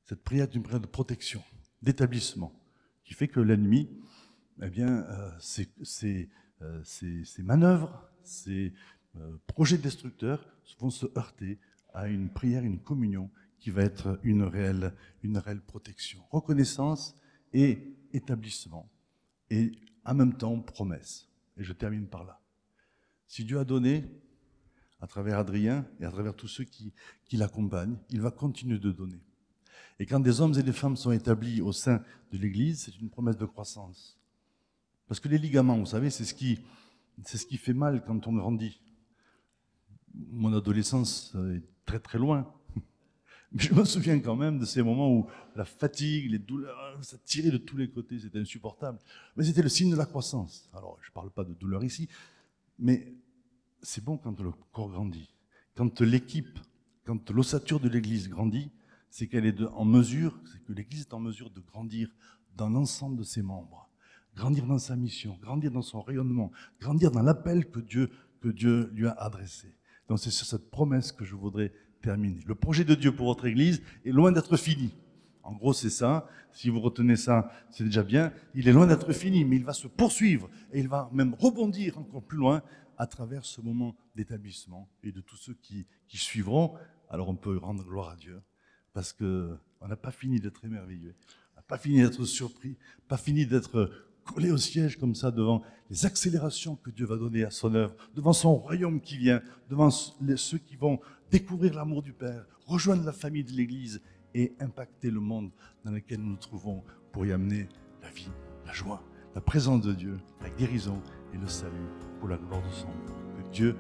Cette 0.06 0.24
prière 0.24 0.44
est 0.44 0.54
une 0.54 0.62
prière 0.62 0.80
de 0.80 0.86
protection, 0.86 1.44
d'établissement, 1.82 2.54
qui 3.04 3.16
fait 3.16 3.28
que 3.28 3.40
l'ennemi 3.40 3.90
eh 4.62 4.70
bien, 4.70 5.00
euh, 5.00 5.32
euh, 6.62 6.82
ces, 6.84 7.42
manœuvres, 7.42 8.12
ces 8.24 8.74
euh, 9.16 9.38
projets 9.48 9.80
destructeurs 9.80 10.46
vont 10.78 10.92
se 10.92 11.08
heurter 11.18 11.58
à 11.96 12.08
une 12.08 12.30
prière, 12.30 12.64
une 12.64 12.80
communion 12.80 13.32
qui 13.58 13.72
va 13.72 13.82
être 13.82 14.20
une 14.22 14.44
réelle, 14.44 14.94
une 15.24 15.40
réelle 15.40 15.62
protection. 15.62 16.22
Reconnaissance 16.30 17.16
et 17.54 17.96
établissement. 18.14 18.90
Et 19.50 19.72
en 20.06 20.14
même 20.14 20.38
temps, 20.38 20.60
promesse. 20.60 21.28
Et 21.58 21.64
je 21.64 21.74
termine 21.74 22.08
par 22.08 22.24
là. 22.24 22.40
Si 23.28 23.46
Dieu 23.46 23.60
a 23.60 23.66
donné, 23.66 24.06
à 25.02 25.08
travers 25.08 25.40
Adrien 25.40 25.86
et 26.00 26.06
à 26.06 26.12
travers 26.12 26.36
tous 26.36 26.48
ceux 26.48 26.64
qui, 26.64 26.94
l'accompagnent, 27.34 27.98
il 28.10 28.22
va 28.22 28.32
continuer 28.32 28.78
de 28.78 28.92
donner. 28.92 29.20
Et 30.00 30.06
quand 30.06 30.20
des 30.20 30.42
hommes 30.42 30.58
et 30.58 30.64
des 30.64 30.74
femmes 30.74 30.96
sont 30.96 31.12
établis 31.12 31.62
au 31.62 31.72
sein 31.72 32.04
de 32.32 32.38
l'Église, 32.38 32.84
c'est 32.84 33.00
une 33.00 33.10
promesse 33.10 33.38
de 33.38 33.46
croissance. 33.46 34.18
Parce 35.08 35.20
que 35.20 35.28
les 35.28 35.38
ligaments, 35.38 35.78
vous 35.78 35.86
savez, 35.86 36.10
c'est 36.10 36.26
ce 36.26 36.34
qui, 36.34 36.60
c'est 37.24 37.38
ce 37.38 37.46
qui 37.46 37.58
fait 37.58 37.74
mal 37.74 38.04
quand 38.06 38.28
on 38.28 38.34
grandit. 38.34 38.80
Mon 40.14 40.54
adolescence 40.54 41.36
est 41.56 41.64
très 41.86 42.00
très 42.00 42.18
loin. 42.18 42.54
Je 43.56 43.74
me 43.74 43.84
souviens 43.84 44.20
quand 44.20 44.36
même 44.36 44.60
de 44.60 44.66
ces 44.66 44.82
moments 44.82 45.12
où 45.12 45.28
la 45.56 45.66
fatigue, 45.66 46.32
les 46.32 46.40
douleurs, 46.40 46.98
ça 47.02 47.18
tirait 47.18 47.52
de 47.52 47.58
tous 47.58 47.76
les 47.76 47.90
côtés, 47.90 48.20
c'était 48.20 48.40
insupportable. 48.40 49.00
Mais 49.36 49.44
c'était 49.44 49.62
le 49.62 49.70
signe 49.70 49.92
de 49.92 49.98
la 49.98 50.06
croissance. 50.06 50.70
Alors, 50.74 50.98
je 51.02 51.10
ne 51.10 51.14
parle 51.14 51.32
pas 51.32 51.44
de 51.44 51.54
douleur 51.54 51.84
ici, 51.84 52.08
mais 52.80 53.14
c'est 53.82 54.04
bon 54.04 54.18
quand 54.18 54.40
le 54.40 54.52
corps 54.72 54.90
grandit. 54.90 55.34
Quand 55.76 56.02
l'équipe, 56.02 56.60
quand 57.06 57.30
l'ossature 57.32 57.80
de 57.80 57.90
l'Église 57.90 58.30
grandit, 58.30 58.72
c'est 59.10 59.28
qu'elle 59.28 59.46
est 59.46 59.62
en 59.62 59.84
mesure, 59.84 60.40
c'est 60.46 60.64
que 60.64 60.72
l'Église 60.72 61.02
est 61.02 61.14
en 61.14 61.20
mesure 61.20 61.50
de 61.50 61.60
grandir 61.60 62.10
dans 62.56 62.70
l'ensemble 62.70 63.18
de 63.18 63.24
ses 63.24 63.42
membres 63.42 63.92
grandir 64.36 64.66
dans 64.66 64.80
sa 64.80 64.96
mission, 64.96 65.38
grandir 65.42 65.72
dans 65.72 65.82
son 65.82 66.02
rayonnement, 66.02 66.52
grandir 66.80 67.12
dans 67.12 67.22
l'appel 67.22 67.70
que 67.70 67.80
Dieu, 67.80 68.10
que 68.40 68.50
Dieu 68.50 68.90
lui 68.94 69.08
a 69.08 69.12
adressé. 69.12 69.76
Donc 70.08 70.20
c'est 70.20 70.32
sur 70.32 70.46
cette 70.46 70.70
promesse 70.70 71.12
que 71.12 71.26
je 71.26 71.36
voudrais 71.36 71.74
Le 72.04 72.54
projet 72.54 72.84
de 72.84 72.96
Dieu 72.96 73.12
pour 73.14 73.28
votre 73.28 73.46
Église 73.46 73.82
est 74.06 74.12
loin 74.12 74.32
d'être 74.32 74.58
fini. 74.58 74.94
En 75.44 75.54
gros, 75.54 75.74
c'est 75.74 75.90
ça. 75.90 76.28
Si 76.52 76.70
vous 76.70 76.80
retenez 76.80 77.16
ça, 77.16 77.52
c'est 77.70 77.84
déjà 77.84 78.04
bien. 78.04 78.32
Il 78.56 78.68
est 78.68 78.74
loin 78.74 78.88
d'être 78.88 79.14
fini, 79.14 79.46
mais 79.46 79.56
il 79.56 79.64
va 79.64 79.74
se 79.74 79.88
poursuivre 79.88 80.50
et 80.72 80.80
il 80.80 80.88
va 80.88 81.10
même 81.14 81.34
rebondir 81.34 81.98
encore 81.98 82.24
plus 82.24 82.38
loin 82.38 82.62
à 82.98 83.08
travers 83.08 83.46
ce 83.46 83.62
moment 83.62 83.96
d'établissement 84.16 84.90
et 85.04 85.12
de 85.12 85.22
tous 85.22 85.38
ceux 85.38 85.56
qui, 85.56 85.88
suivront. 86.10 86.76
Alors 87.10 87.30
on 87.30 87.36
peut 87.36 87.58
rendre 87.58 87.84
gloire 87.84 88.10
à 88.10 88.16
Dieu 88.16 88.42
parce 88.94 89.14
que 89.14 89.58
on 89.80 89.88
n'a 89.88 89.96
pas 89.96 90.12
fini 90.12 90.40
d'être 90.40 90.64
émerveillé, 90.66 91.16
on 91.54 91.56
n'a 91.56 91.62
pas 91.64 91.78
fini 91.78 92.02
d'être 92.02 92.26
surpris, 92.26 92.78
pas 93.08 93.18
fini 93.18 93.46
d'être 93.46 93.92
collé 94.26 94.52
au 94.52 94.58
siège 94.58 94.98
comme 94.98 95.16
ça 95.16 95.32
devant 95.32 95.62
les 95.90 96.06
accélérations 96.06 96.76
que 96.76 96.90
Dieu 96.90 97.06
va 97.06 97.18
donner 97.18 97.44
à 97.44 97.52
son 97.52 97.74
œuvre, 97.76 97.96
devant 98.16 98.34
son 98.34 98.56
royaume 98.56 99.02
qui 99.02 99.18
vient, 99.18 99.42
devant 99.70 99.90
ceux 99.90 100.58
qui 100.58 100.76
vont 100.76 101.00
découvrir 101.30 101.74
l'amour 101.74 102.02
du 102.02 102.14
Père, 102.14 102.46
rejoindre 102.66 103.06
la 103.06 103.14
famille 103.14 103.44
de 103.44 103.52
l'Église 103.52 104.02
et 104.34 104.54
impacter 104.60 105.10
le 105.10 105.20
monde 105.20 105.52
dans 105.84 105.92
lequel 105.92 106.20
nous 106.20 106.32
nous 106.32 106.38
trouvons 106.38 106.84
pour 107.12 107.26
y 107.26 107.32
amener 107.32 107.68
la 108.02 108.10
vie, 108.10 108.30
la 108.66 108.74
joie, 108.74 109.04
la 109.36 109.42
présence 109.42 109.82
de 109.82 109.94
Dieu, 109.94 110.18
la 110.42 110.50
guérison 110.50 111.02
et 111.34 111.38
le 111.38 111.48
salut 111.48 111.90
pour 112.20 112.30
la 112.30 112.38
gloire 112.38 112.62
de 112.62 112.74
son 112.74 112.88
nom. 112.88 113.44
Que 113.44 113.52
Dieu 113.52 113.76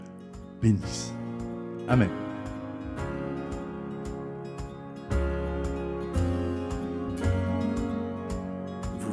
bénisse. 0.62 1.14
Amen. 1.88 2.31